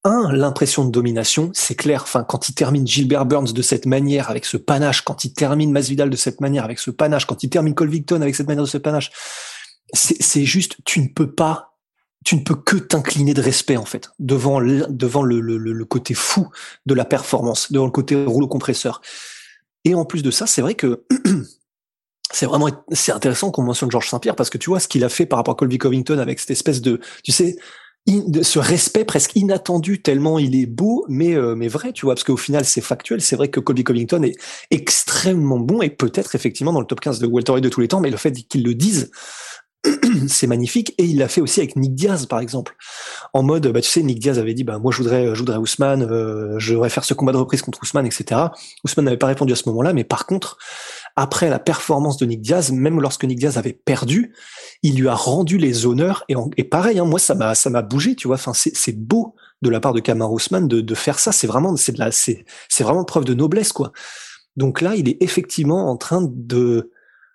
un, 0.04 0.34
l'impression 0.34 0.84
de 0.84 0.92
domination, 0.92 1.52
c'est 1.54 1.76
clair. 1.76 2.02
Enfin, 2.04 2.26
quand 2.26 2.50
il 2.50 2.54
termine 2.54 2.86
Gilbert 2.86 3.26
Burns 3.26 3.54
de 3.54 3.62
cette 3.62 3.86
manière, 3.86 4.30
avec 4.30 4.44
ce 4.44 4.58
panache, 4.58 5.04
quand 5.04 5.24
il 5.24 5.34
termine 5.34 5.72
Masvidal 5.72 6.10
de 6.10 6.18
cette 6.18 6.42
manière, 6.42 6.66
avec 6.66 6.80
ce 6.80 6.92
panache, 6.92 7.26
quand 7.26 7.44
il 7.44 7.50
termine 7.50 7.76
Colvington 7.76 8.22
avec 8.22 8.36
cette 8.36 8.48
manière 8.48 8.64
de 8.64 8.70
ce 8.70 8.78
panache, 8.78 9.12
c'est 9.94 10.46
juste, 10.46 10.78
tu 10.86 11.02
ne 11.02 11.08
peux 11.08 11.32
pas, 11.32 11.78
tu 12.24 12.36
ne 12.36 12.42
peux 12.42 12.56
que 12.56 12.78
t'incliner 12.78 13.34
de 13.34 13.42
respect 13.42 13.78
en 13.78 13.86
fait 13.86 14.10
devant 14.20 14.60
le, 14.60 14.86
devant 14.90 15.24
le, 15.24 15.40
le, 15.40 15.86
côté 15.86 16.14
fou 16.14 16.50
de 16.86 16.94
la 16.94 17.06
performance, 17.06 17.72
devant 17.72 17.86
le 17.86 17.92
côté 17.92 18.24
rouleau 18.24 18.48
compresseur. 18.48 19.02
Et 19.84 19.96
en 19.96 20.06
plus 20.06 20.24
de 20.24 20.32
ça, 20.32 20.48
c'est 20.48 20.62
vrai 20.62 20.76
que 20.76 21.04
c'est 22.32 22.46
vraiment 22.46 22.70
c'est 22.92 23.12
intéressant 23.12 23.52
qu'on 23.52 23.64
mentionne 23.64 23.92
Georges 23.92 24.10
Saint-Pierre 24.10 24.36
parce 24.36 24.50
que 24.50 24.58
tu 24.58 24.70
vois 24.70 24.80
ce 24.80 24.88
qu'il 24.88 25.04
a 25.04 25.10
fait 25.10 25.26
par 25.26 25.38
rapport 25.38 25.54
à 25.54 25.58
Colby 25.58 25.78
Covington 25.78 26.20
avec 26.20 26.40
cette 26.40 26.52
espèce 26.52 26.82
de, 26.82 27.00
tu 27.24 27.32
sais, 27.32 27.58
ce 28.08 28.60
respect 28.60 29.06
presque 29.06 29.36
inattendu 29.36 30.02
tellement 30.02 30.40
il 30.40 30.56
est 30.56 30.66
beau 30.66 31.06
mais 31.08 31.36
euh, 31.36 31.56
mais 31.56 31.68
vrai 31.68 31.94
tu 31.94 32.06
vois 32.06 32.16
parce 32.16 32.24
qu'au 32.24 32.38
final 32.38 32.66
c'est 32.66 32.82
factuel 32.82 33.22
c'est 33.22 33.36
vrai 33.36 33.50
que 33.50 33.60
Colby 33.60 33.84
Covington 33.84 34.24
est 34.24 34.36
extrêmement 34.72 35.60
bon 35.60 35.84
et 35.84 35.92
peut-être 35.92 36.34
effectivement 36.34 36.74
dans 36.74 36.80
le 36.80 36.88
top 36.88 37.00
15 37.00 37.20
de 37.20 37.28
welterweight 37.28 37.64
de 37.64 37.70
tous 37.70 37.80
les 37.80 37.88
temps 37.88 38.00
mais 38.00 38.10
le 38.10 38.18
fait 38.18 38.32
qu'ils 38.32 38.64
le 38.64 38.74
disent 38.74 39.12
c'est 40.28 40.48
magnifique 40.48 40.94
et 40.98 41.06
il 41.06 41.18
l'a 41.18 41.28
fait 41.28 41.42
aussi 41.42 41.60
avec 41.60 41.76
Nick 41.76 41.96
Diaz 41.96 42.28
par 42.28 42.40
exemple 42.40 42.76
en 43.34 43.42
mode 43.42 43.68
bah 43.68 43.82
tu 43.82 43.90
sais 43.90 44.04
Nick 44.04 44.20
Diaz 44.20 44.38
avait 44.38 44.54
dit 44.54 44.64
bah 44.64 44.78
moi 44.78 44.92
je 44.92 44.98
voudrais 44.98 45.34
je 45.34 45.40
voudrais 45.40 45.58
Ousmane 45.58 46.04
euh, 46.04 46.60
je 46.60 46.76
voudrais 46.76 46.90
faire 46.90 47.04
ce 47.04 47.16
combat 47.16 47.32
de 47.32 47.38
reprise 47.38 47.64
contre 47.64 47.80
Ousmane 47.82 48.06
etc 48.06 48.42
Ousmane 48.84 49.06
n'avait 49.06 49.18
pas 49.18 49.28
répondu 49.28 49.54
à 49.54 49.56
ce 49.56 49.68
moment-là 49.70 49.94
mais 49.94 50.04
par 50.04 50.28
contre 50.28 50.60
après 51.16 51.50
la 51.50 51.60
performance 51.60 52.18
de 52.18 52.26
Nick 52.26 52.42
Diaz, 52.42 52.72
même 52.72 53.02
lorsque 53.02 53.26
Nick 53.26 53.40
Diaz 53.40 53.58
avait 53.58 53.74
perdu, 53.74 54.34
il 54.84 54.98
lui 54.98 55.08
a 55.08 55.14
rendu 55.14 55.58
les 55.58 55.86
honneurs. 55.86 56.24
Et, 56.58 56.64
pareil, 56.64 57.00
hein, 57.00 57.06
moi, 57.06 57.20
ça 57.20 57.36
m'a, 57.36 57.56
ça 57.56 57.70
m'a 57.70 57.82
bougé, 57.82 58.16
tu 58.16 58.28
vois. 58.28 58.36
Enfin, 58.36 58.54
c'est 58.54 58.98
beau 58.98 59.36
de 59.62 59.70
la 59.70 59.80
part 59.80 59.94
de 59.94 60.00
Kamar 60.00 60.32
Ousmane 60.32 60.68
de, 60.68 60.82
de 60.82 60.96
faire 60.96 61.20
ça. 61.20 61.32
C'est 61.32 61.48
vraiment, 61.48 61.76
c'est 61.76 61.92
de 61.92 62.00
la, 62.00 62.12
c'est, 62.12 62.46
c'est 62.70 62.84
vraiment 62.84 63.04
preuve 63.04 63.26
de 63.26 63.34
noblesse, 63.34 63.74
quoi. 63.74 63.92
Donc 64.58 64.82
là, 64.82 64.96
il 64.96 65.08
est 65.10 65.18
effectivement 65.22 65.90
en 65.90 65.98
train 65.98 66.28
de 66.30 66.92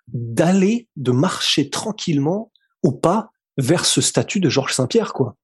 d'aller, 0.08 0.88
de 0.96 1.12
marcher 1.12 1.70
tranquillement 1.70 2.52
au 2.82 2.92
pas 2.92 3.30
vers 3.56 3.84
ce 3.84 4.00
statut 4.00 4.40
de 4.40 4.48
Georges 4.48 4.74
Saint-Pierre, 4.74 5.12
quoi. 5.12 5.36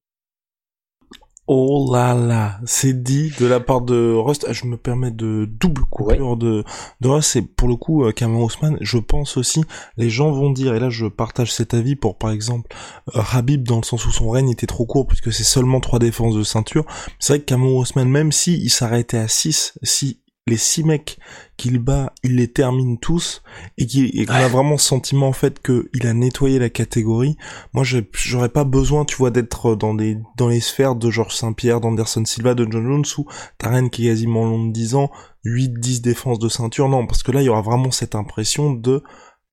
Oh 1.49 1.91
là 1.93 2.15
là, 2.15 2.61
c'est 2.67 3.03
dit 3.03 3.33
de 3.41 3.47
la 3.47 3.59
part 3.59 3.81
de 3.81 4.15
Rust. 4.15 4.47
Je 4.53 4.65
me 4.65 4.77
permets 4.77 5.11
de 5.11 5.45
double 5.51 5.83
coupure 5.91 6.37
de, 6.37 6.63
de 7.01 7.09
Rust. 7.09 7.31
C'est 7.33 7.43
pour 7.43 7.67
le 7.67 7.75
coup, 7.75 8.05
euh, 8.05 8.13
Cameron 8.13 8.45
Ousmane, 8.45 8.79
je 8.81 8.99
pense 8.99 9.37
aussi, 9.37 9.65
les 9.97 10.09
gens 10.09 10.31
vont 10.31 10.51
dire, 10.51 10.75
et 10.75 10.79
là 10.79 10.89
je 10.89 11.07
partage 11.07 11.53
cet 11.53 11.75
avis 11.75 11.97
pour 11.97 12.17
par 12.17 12.31
exemple 12.31 12.75
euh, 13.17 13.23
Habib 13.33 13.67
dans 13.67 13.79
le 13.79 13.83
sens 13.83 14.07
où 14.07 14.13
son 14.13 14.31
règne 14.31 14.51
était 14.51 14.69
trop 14.69 14.87
court 14.87 15.09
puisque 15.09 15.33
c'est 15.33 15.43
seulement 15.43 15.81
trois 15.81 15.99
défenses 15.99 16.37
de 16.37 16.45
ceinture. 16.45 16.87
C'est 17.19 17.33
vrai 17.33 17.41
que 17.41 17.47
Cameron 17.47 17.81
Ousmane, 17.81 18.09
même 18.09 18.31
si 18.31 18.55
il 18.55 18.71
s'arrêtait 18.71 19.19
à 19.19 19.27
6, 19.27 19.79
si 19.83 20.22
les 20.47 20.57
six 20.57 20.83
mecs 20.83 21.19
qu'il 21.57 21.79
bat, 21.79 22.13
il 22.25 22.37
les 22.37 22.49
termine 22.49 22.99
tous 22.99 23.43
et 23.79 23.87
qu'on 24.27 24.35
a 24.35 24.49
vraiment 24.49 24.73
le 24.73 24.79
sentiment 24.79 25.29
en 25.29 25.33
fait 25.33 25.63
qu'il 25.63 26.07
a 26.07 26.13
nettoyé 26.15 26.59
la 26.59 26.69
catégorie. 26.69 27.37
Moi, 27.73 27.85
j'aurais 27.85 28.49
pas 28.49 28.65
besoin, 28.65 29.05
tu 29.05 29.17
vois, 29.17 29.31
d'être 29.31 29.77
dans 29.77 29.95
des 29.95 30.19
dans 30.37 30.49
les 30.49 30.61
sphères 30.61 30.97
de 30.97 31.11
Georges 31.11 31.37
Saint-Pierre, 31.37 31.81
d'Anderson 31.81 32.25
Silva, 32.25 32.55
de 32.55 32.67
John 32.69 32.85
Jones 32.85 33.05
ou 33.19 33.27
Taren 33.59 33.89
qui 33.89 34.07
est 34.07 34.11
quasiment 34.11 34.45
long 34.45 34.67
de 34.67 34.73
10 34.73 34.97
ans, 34.97 35.11
8-10 35.45 36.01
défenses 36.01 36.39
de 36.41 36.49
ceinture. 36.49 36.89
Non, 36.89 37.07
parce 37.07 37.23
que 37.23 37.31
là, 37.31 37.41
il 37.41 37.45
y 37.45 37.49
aura 37.49 37.63
vraiment 37.63 37.93
cette 37.93 38.17
impression 38.17 38.73
de 38.73 39.05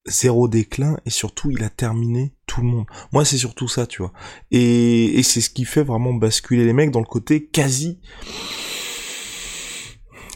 zéro 0.07 0.47
déclin 0.47 0.97
et 1.05 1.11
surtout 1.11 1.51
il 1.51 1.63
a 1.63 1.69
terminé 1.69 2.33
tout 2.47 2.61
le 2.61 2.67
monde. 2.67 2.85
Moi 3.11 3.25
c'est 3.25 3.37
surtout 3.37 3.67
ça 3.67 3.85
tu 3.85 4.01
vois. 4.01 4.13
Et, 4.49 5.19
et 5.19 5.23
c'est 5.23 5.41
ce 5.41 5.49
qui 5.51 5.65
fait 5.65 5.83
vraiment 5.83 6.13
basculer 6.13 6.65
les 6.65 6.73
mecs 6.73 6.89
dans 6.89 7.01
le 7.01 7.05
côté 7.05 7.45
quasi 7.45 7.99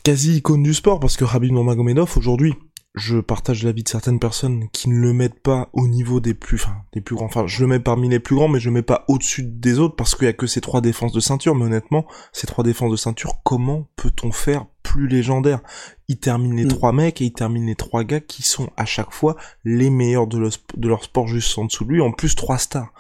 quasi 0.04 0.38
icône 0.38 0.64
du 0.64 0.74
sport 0.74 1.00
parce 1.00 1.16
que 1.16 1.24
Rabib 1.24 1.54
Nurmagomedov 1.54 2.18
aujourd'hui 2.18 2.54
je 2.96 3.18
partage 3.18 3.64
l'avis 3.64 3.84
de 3.84 3.90
certaines 3.90 4.20
personnes 4.20 4.68
qui 4.72 4.90
ne 4.90 5.00
le 5.00 5.14
mettent 5.14 5.40
pas 5.40 5.70
au 5.74 5.88
niveau 5.88 6.20
des 6.20 6.36
plus, 6.36 6.62
enfin, 6.64 6.76
des 6.94 7.02
plus 7.02 7.16
grands. 7.16 7.26
Enfin, 7.26 7.48
je 7.48 7.62
le 7.62 7.68
mets 7.68 7.80
parmi 7.80 8.08
les 8.08 8.20
plus 8.20 8.36
grands, 8.36 8.48
mais 8.48 8.60
je 8.60 8.70
le 8.70 8.74
mets 8.74 8.84
pas 8.84 9.04
au-dessus 9.08 9.44
des 9.44 9.80
autres 9.80 9.96
parce 9.96 10.14
qu'il 10.14 10.26
y 10.26 10.30
a 10.30 10.34
que 10.34 10.46
ces 10.46 10.62
trois 10.62 10.80
défenses 10.80 11.12
de 11.12 11.20
ceinture. 11.20 11.56
Mais 11.56 11.66
honnêtement, 11.66 12.06
ces 12.34 12.46
trois 12.46 12.64
défenses 12.64 12.92
de 12.92 12.96
ceinture, 12.96 13.42
comment 13.44 13.88
peut-on 13.96 14.32
faire 14.32 14.68
plus 14.84 15.08
légendaire? 15.08 15.62
Il 16.08 16.20
termine 16.20 16.56
les 16.56 16.66
mm. 16.66 16.70
trois 16.70 16.94
mecs 16.94 17.20
et 17.22 17.26
il 17.26 17.34
termine 17.34 17.66
les 17.66 17.76
trois 17.76 18.04
gars 18.04 18.20
qui 18.20 18.44
sont 18.44 18.70
à 18.78 18.86
chaque 18.86 19.12
fois 19.12 19.38
les 19.64 19.90
meilleurs 19.90 20.28
de, 20.28 20.38
leur 20.78 21.04
sport 21.04 21.28
juste 21.28 21.58
en 21.58 21.66
dessous 21.66 21.86
de 21.86 21.94
lui. 21.94 22.02
En 22.02 22.12
plus, 22.12 22.36
trois 22.36 22.60
stars. 22.60 22.94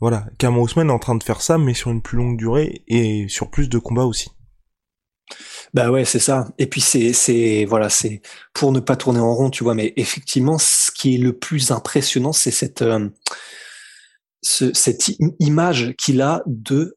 Voilà. 0.00 0.26
Cameron 0.38 0.62
Ousmane 0.62 0.90
est 0.90 0.92
en 0.92 1.00
train 1.00 1.16
de 1.16 1.24
faire 1.24 1.42
ça, 1.42 1.58
mais 1.58 1.74
sur 1.74 1.90
une 1.90 2.02
plus 2.02 2.18
longue 2.18 2.36
durée 2.36 2.84
et 2.86 3.26
sur 3.28 3.50
plus 3.50 3.68
de 3.68 3.78
combats 3.78 4.04
aussi. 4.04 4.30
Bah 5.74 5.90
ouais, 5.90 6.04
c'est 6.04 6.18
ça. 6.18 6.48
Et 6.58 6.66
puis 6.66 6.80
c'est 6.80 7.12
c'est 7.12 7.64
voilà, 7.64 7.88
c'est 7.88 8.22
pour 8.54 8.72
ne 8.72 8.80
pas 8.80 8.96
tourner 8.96 9.20
en 9.20 9.34
rond, 9.34 9.50
tu 9.50 9.64
vois. 9.64 9.74
Mais 9.74 9.92
effectivement, 9.96 10.58
ce 10.58 10.90
qui 10.90 11.14
est 11.14 11.18
le 11.18 11.36
plus 11.36 11.70
impressionnant, 11.70 12.32
c'est 12.32 12.50
cette 12.50 12.82
euh, 12.82 13.08
ce, 14.42 14.72
cette 14.74 15.12
image 15.38 15.94
qu'il 15.96 16.22
a 16.22 16.42
de 16.46 16.96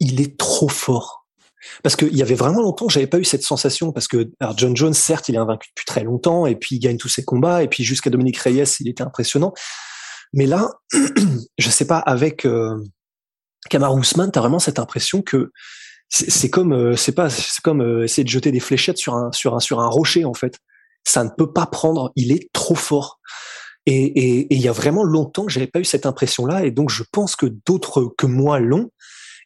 il 0.00 0.20
est 0.20 0.38
trop 0.38 0.68
fort. 0.68 1.26
Parce 1.82 1.94
qu'il 1.94 2.16
y 2.16 2.22
avait 2.22 2.34
vraiment 2.34 2.62
longtemps 2.62 2.88
j'avais 2.88 3.06
pas 3.06 3.18
eu 3.18 3.24
cette 3.24 3.42
sensation 3.42 3.92
parce 3.92 4.08
que 4.08 4.30
alors 4.40 4.56
John 4.56 4.74
Jones 4.74 4.94
certes 4.94 5.28
il 5.28 5.34
est 5.34 5.38
invaincu 5.38 5.68
depuis 5.68 5.84
très 5.84 6.02
longtemps 6.02 6.46
et 6.46 6.56
puis 6.56 6.76
il 6.76 6.78
gagne 6.78 6.96
tous 6.96 7.10
ses 7.10 7.22
combats 7.22 7.62
et 7.62 7.68
puis 7.68 7.84
jusqu'à 7.84 8.08
Dominique 8.08 8.38
Reyes 8.38 8.64
il 8.80 8.88
était 8.88 9.02
impressionnant 9.02 9.52
mais 10.32 10.46
là 10.46 10.70
je 11.58 11.68
sais 11.68 11.86
pas 11.86 11.98
avec 11.98 12.46
euh, 12.46 12.82
Kamar 13.68 13.94
Ousmane 13.94 14.32
t'as 14.32 14.40
vraiment 14.40 14.58
cette 14.58 14.78
impression 14.78 15.20
que 15.20 15.52
c'est 16.10 16.50
comme 16.50 16.72
euh, 16.72 16.96
c'est 16.96 17.12
pas 17.12 17.30
c'est 17.30 17.62
comme 17.62 17.82
euh, 17.82 18.04
essayer 18.04 18.24
de 18.24 18.28
jeter 18.28 18.50
des 18.50 18.60
fléchettes 18.60 18.98
sur 18.98 19.14
un 19.14 19.30
sur 19.32 19.54
un 19.54 19.60
sur 19.60 19.80
un 19.80 19.88
rocher 19.88 20.24
en 20.24 20.34
fait. 20.34 20.58
Ça 21.04 21.24
ne 21.24 21.30
peut 21.30 21.52
pas 21.52 21.66
prendre. 21.66 22.12
Il 22.16 22.32
est 22.32 22.50
trop 22.52 22.74
fort. 22.74 23.20
Et 23.86 24.54
il 24.54 24.60
y 24.60 24.68
a 24.68 24.72
vraiment 24.72 25.02
longtemps 25.02 25.46
que 25.46 25.50
j'avais 25.50 25.66
pas 25.66 25.80
eu 25.80 25.84
cette 25.84 26.06
impression-là, 26.06 26.64
et 26.64 26.70
donc 26.70 26.90
je 26.90 27.02
pense 27.10 27.34
que 27.34 27.46
d'autres 27.66 28.12
que 28.18 28.26
moi 28.26 28.60
l'ont. 28.60 28.90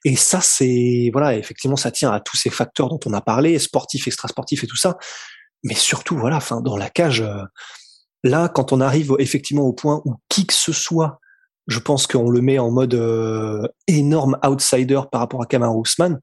Et 0.04 0.16
ça, 0.16 0.40
c'est 0.40 1.08
voilà, 1.12 1.36
effectivement, 1.36 1.76
ça 1.76 1.90
tient 1.90 2.10
à 2.10 2.20
tous 2.20 2.36
ces 2.36 2.50
facteurs 2.50 2.88
dont 2.88 2.98
on 3.06 3.12
a 3.14 3.20
parlé, 3.20 3.58
sportifs, 3.58 4.06
extrasportifs 4.06 4.64
et 4.64 4.66
tout 4.66 4.76
ça. 4.76 4.98
Mais 5.62 5.74
surtout, 5.74 6.18
voilà, 6.18 6.36
enfin, 6.36 6.60
dans 6.60 6.76
la 6.76 6.90
cage, 6.90 7.22
euh, 7.22 7.42
là, 8.22 8.48
quand 8.48 8.72
on 8.72 8.80
arrive 8.80 9.14
effectivement 9.18 9.62
au 9.62 9.72
point 9.72 10.02
où 10.04 10.16
qui 10.28 10.46
que 10.46 10.52
ce 10.52 10.72
soit, 10.72 11.20
je 11.68 11.78
pense 11.78 12.06
qu'on 12.06 12.28
le 12.28 12.42
met 12.42 12.58
en 12.58 12.70
mode 12.70 13.00
énorme 13.86 14.36
outsider 14.44 15.00
par 15.10 15.20
rapport 15.20 15.42
à 15.42 15.46
Kamar 15.46 15.74
Ousmane 15.74 16.20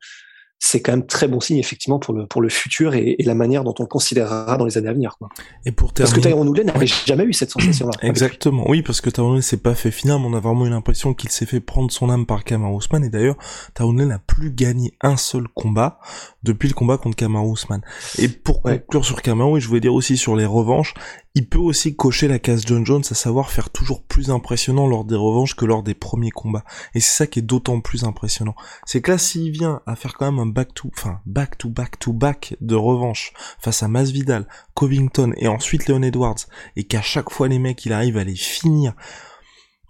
c'est 0.64 0.80
quand 0.80 0.92
même 0.92 1.08
très 1.08 1.28
bon 1.28 1.40
signe 1.40 1.58
effectivement 1.58 1.98
pour 1.98 2.14
le 2.14 2.28
pour 2.28 2.40
le 2.40 2.48
futur 2.48 2.94
et, 2.94 3.18
la 3.20 3.34
manière 3.34 3.64
dont 3.64 3.74
on 3.80 3.84
le 3.84 3.88
considérera 3.88 4.58
dans 4.58 4.66
les 4.66 4.78
années 4.78 4.90
à 4.90 4.94
venir. 4.94 5.16
Quoi. 5.18 5.30
Et 5.66 5.72
pour 5.72 5.92
terminer... 5.92 6.14
Parce 6.14 6.24
que 6.24 6.30
Tyrone 6.30 6.48
Woodley 6.48 6.64
n'avait 6.64 6.86
jamais 6.86 7.24
eu 7.24 7.34
cette 7.34 7.50
sensation-là. 7.50 7.92
Exactement, 8.08 8.66
oui, 8.70 8.84
parce 8.84 9.02
que 9.02 9.10
Tyrone 9.10 9.42
s'est 9.42 9.58
pas 9.58 9.74
fait 9.74 9.90
final, 9.90 10.20
mais 10.20 10.28
on 10.28 10.34
a 10.36 10.40
vraiment 10.40 10.68
eu 10.68 10.70
l'impression 10.70 11.16
qu'il 11.16 11.32
s'est 11.32 11.48
fait 11.48 11.62
prendre 11.62 11.92
son 11.92 12.12
âme 12.12 12.28
par 12.28 12.44
Kamar 12.44 12.74
Ousmane. 12.74 13.04
Et 13.04 13.10
d'ailleurs, 13.10 13.38
Tyrone 13.74 14.06
n'a 14.06 14.20
plus 14.20 14.52
gagné 14.52 14.94
un 15.02 15.18
seul 15.18 15.48
combat 15.48 16.00
depuis 16.44 16.70
le 16.70 16.76
combat 16.76 17.00
contre 17.00 17.16
Kamar 17.16 17.46
Ousmane. 17.46 17.82
Et 18.20 18.28
pour 18.28 18.62
conclure 18.62 19.04
sur 19.04 19.24
Kamar, 19.24 19.60
je 19.60 19.68
voulais 19.68 19.82
dire 19.82 19.96
aussi 19.96 20.16
sur 20.16 20.36
les 20.36 20.46
revanches, 20.46 20.94
il 21.34 21.48
peut 21.48 21.60
aussi 21.60 21.96
cocher 21.96 22.28
la 22.28 22.40
case 22.40 22.64
John 22.66 22.86
Jones, 22.86 23.04
à 23.10 23.14
savoir 23.14 23.52
faire 23.52 23.70
toujours 23.70 24.04
plus 24.04 24.32
impressionnant 24.32 24.86
lors 24.86 25.06
des 25.06 25.16
revanches 25.16 25.56
que 25.56 25.66
lors 25.66 25.82
des 25.82 25.94
premiers 25.94 26.32
combats. 26.32 26.66
Et 26.94 27.00
c'est 27.00 27.16
ça 27.16 27.28
qui 27.28 27.40
est 27.40 27.44
d'autant 27.44 27.80
plus 27.80 28.04
impressionnant. 28.04 28.56
C'est 28.86 29.02
que 29.02 29.12
là, 29.12 29.18
s'il 29.18 29.52
vient 29.52 29.82
à 29.86 29.96
faire 29.96 30.16
quand 30.16 30.30
même 30.30 30.40
un 30.40 30.46
back 30.46 30.74
to, 30.74 30.90
enfin, 30.98 31.22
back 31.26 31.58
to 31.58 31.70
back 31.70 31.98
to 32.00 32.12
back 32.12 32.58
de 32.60 32.76
revanche 32.76 33.32
face 33.60 33.82
à 33.82 33.88
Masvidal, 33.88 34.46
Covington 34.74 35.32
et 35.38 35.48
ensuite 35.48 35.88
Leon 35.88 36.02
Edwards, 36.02 36.48
et 36.76 36.84
qu'à 36.84 37.02
chaque 37.02 37.30
fois 37.30 37.48
les 37.48 37.60
mecs, 37.60 37.86
il 37.86 37.94
arrive 37.94 38.18
à 38.18 38.26
les 38.26 38.36
finir 38.36 38.94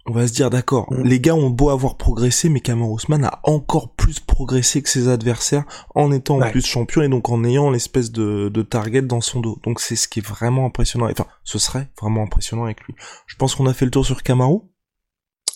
on 0.06 0.12
va 0.12 0.26
se 0.26 0.32
dire 0.32 0.50
d'accord, 0.50 0.92
mm. 0.92 1.02
les 1.02 1.20
gars 1.20 1.34
ont 1.34 1.50
beau 1.50 1.70
avoir 1.70 1.96
progressé, 1.96 2.48
mais 2.48 2.60
Cameron 2.60 2.92
Ousmane 2.92 3.24
a 3.24 3.40
encore 3.44 3.94
plus 3.94 4.20
progressé 4.20 4.82
que 4.82 4.88
ses 4.88 5.08
adversaires 5.08 5.64
en 5.94 6.10
étant 6.10 6.40
en 6.40 6.50
plus 6.50 6.66
champion 6.66 7.02
et 7.02 7.08
donc 7.08 7.28
en 7.28 7.44
ayant 7.44 7.70
l'espèce 7.70 8.10
de, 8.10 8.50
target 8.62 9.02
dans 9.02 9.20
son 9.20 9.40
dos. 9.40 9.58
Donc 9.62 9.80
c'est 9.80 9.96
ce 9.96 10.08
qui 10.08 10.20
est 10.20 10.26
vraiment 10.26 10.66
impressionnant. 10.66 11.08
Enfin, 11.10 11.26
ce 11.44 11.58
serait 11.58 11.90
vraiment 12.00 12.22
impressionnant 12.22 12.64
avec 12.64 12.80
lui. 12.82 12.94
Je 13.26 13.36
pense 13.36 13.54
qu'on 13.54 13.66
a 13.66 13.74
fait 13.74 13.84
le 13.84 13.90
tour 13.90 14.04
sur 14.04 14.22
Camaro. 14.22 14.68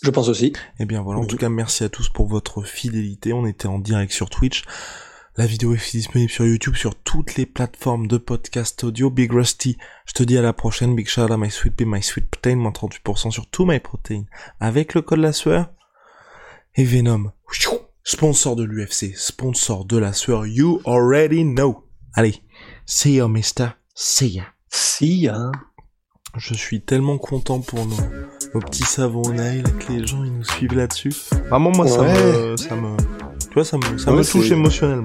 Je 0.02 0.10
pense 0.10 0.28
aussi. 0.28 0.52
Eh 0.78 0.84
bien 0.84 1.02
voilà, 1.02 1.20
en 1.20 1.24
tout 1.24 1.38
cas 1.38 1.48
merci 1.48 1.82
à 1.82 1.88
tous 1.88 2.08
pour 2.10 2.26
votre 2.26 2.62
fidélité. 2.62 3.32
On 3.32 3.46
était 3.46 3.66
en 3.66 3.78
direct 3.78 4.12
sur 4.12 4.28
Twitch. 4.28 4.64
La 5.38 5.44
vidéo 5.44 5.74
est 5.74 5.90
disponible 5.92 6.30
sur 6.30 6.46
YouTube, 6.46 6.76
sur 6.76 6.94
toutes 6.94 7.34
les 7.34 7.44
plateformes 7.44 8.06
de 8.06 8.16
podcast 8.16 8.82
audio. 8.84 9.10
Big 9.10 9.30
Rusty, 9.30 9.76
je 10.06 10.14
te 10.14 10.22
dis 10.22 10.38
à 10.38 10.40
la 10.40 10.54
prochaine. 10.54 10.96
Big 10.96 11.06
shout 11.06 11.30
à 11.30 11.36
My 11.36 11.50
Sweet 11.50 11.76
Pea, 11.76 11.84
My 11.84 12.02
Sweet 12.02 12.30
Protein, 12.30 12.56
moins 12.56 12.70
38% 12.70 13.30
sur 13.30 13.46
tout 13.50 13.66
My 13.66 13.78
Protein. 13.78 14.24
Avec 14.60 14.94
le 14.94 15.02
code 15.02 15.18
la 15.18 15.34
sueur. 15.34 15.68
Et 16.74 16.84
Venom, 16.84 17.32
sponsor 18.02 18.56
de 18.56 18.64
l'UFC, 18.64 19.14
sponsor 19.14 19.84
de 19.84 19.98
la 19.98 20.14
sueur. 20.14 20.46
You 20.46 20.80
already 20.86 21.44
know. 21.44 21.84
Allez, 22.14 22.40
see 22.86 23.16
ya, 23.16 23.28
mister. 23.28 23.76
See 23.94 24.36
ya. 24.36 24.44
See 24.70 25.20
ya. 25.20 25.52
Je 26.38 26.54
suis 26.54 26.80
tellement 26.80 27.18
content 27.18 27.60
pour 27.60 27.84
nos, 27.84 27.96
nos 28.54 28.60
petits 28.60 28.84
savons 28.84 29.28
nails 29.30 29.64
que 29.80 29.92
les 29.92 30.06
gens 30.06 30.24
ils 30.24 30.32
nous 30.32 30.44
suivent 30.44 30.74
là-dessus. 30.74 31.12
Vraiment, 31.50 31.72
moi, 31.72 31.86
ça 31.88 32.02
me, 32.02 32.56
ça 32.56 32.74
me, 32.74 32.96
tu 33.38 33.54
vois, 33.54 33.64
ça 33.64 33.76
me, 33.76 33.98
ça 33.98 34.12
me 34.12 34.24
touche 34.24 34.50
émotionnellement. 34.50 35.04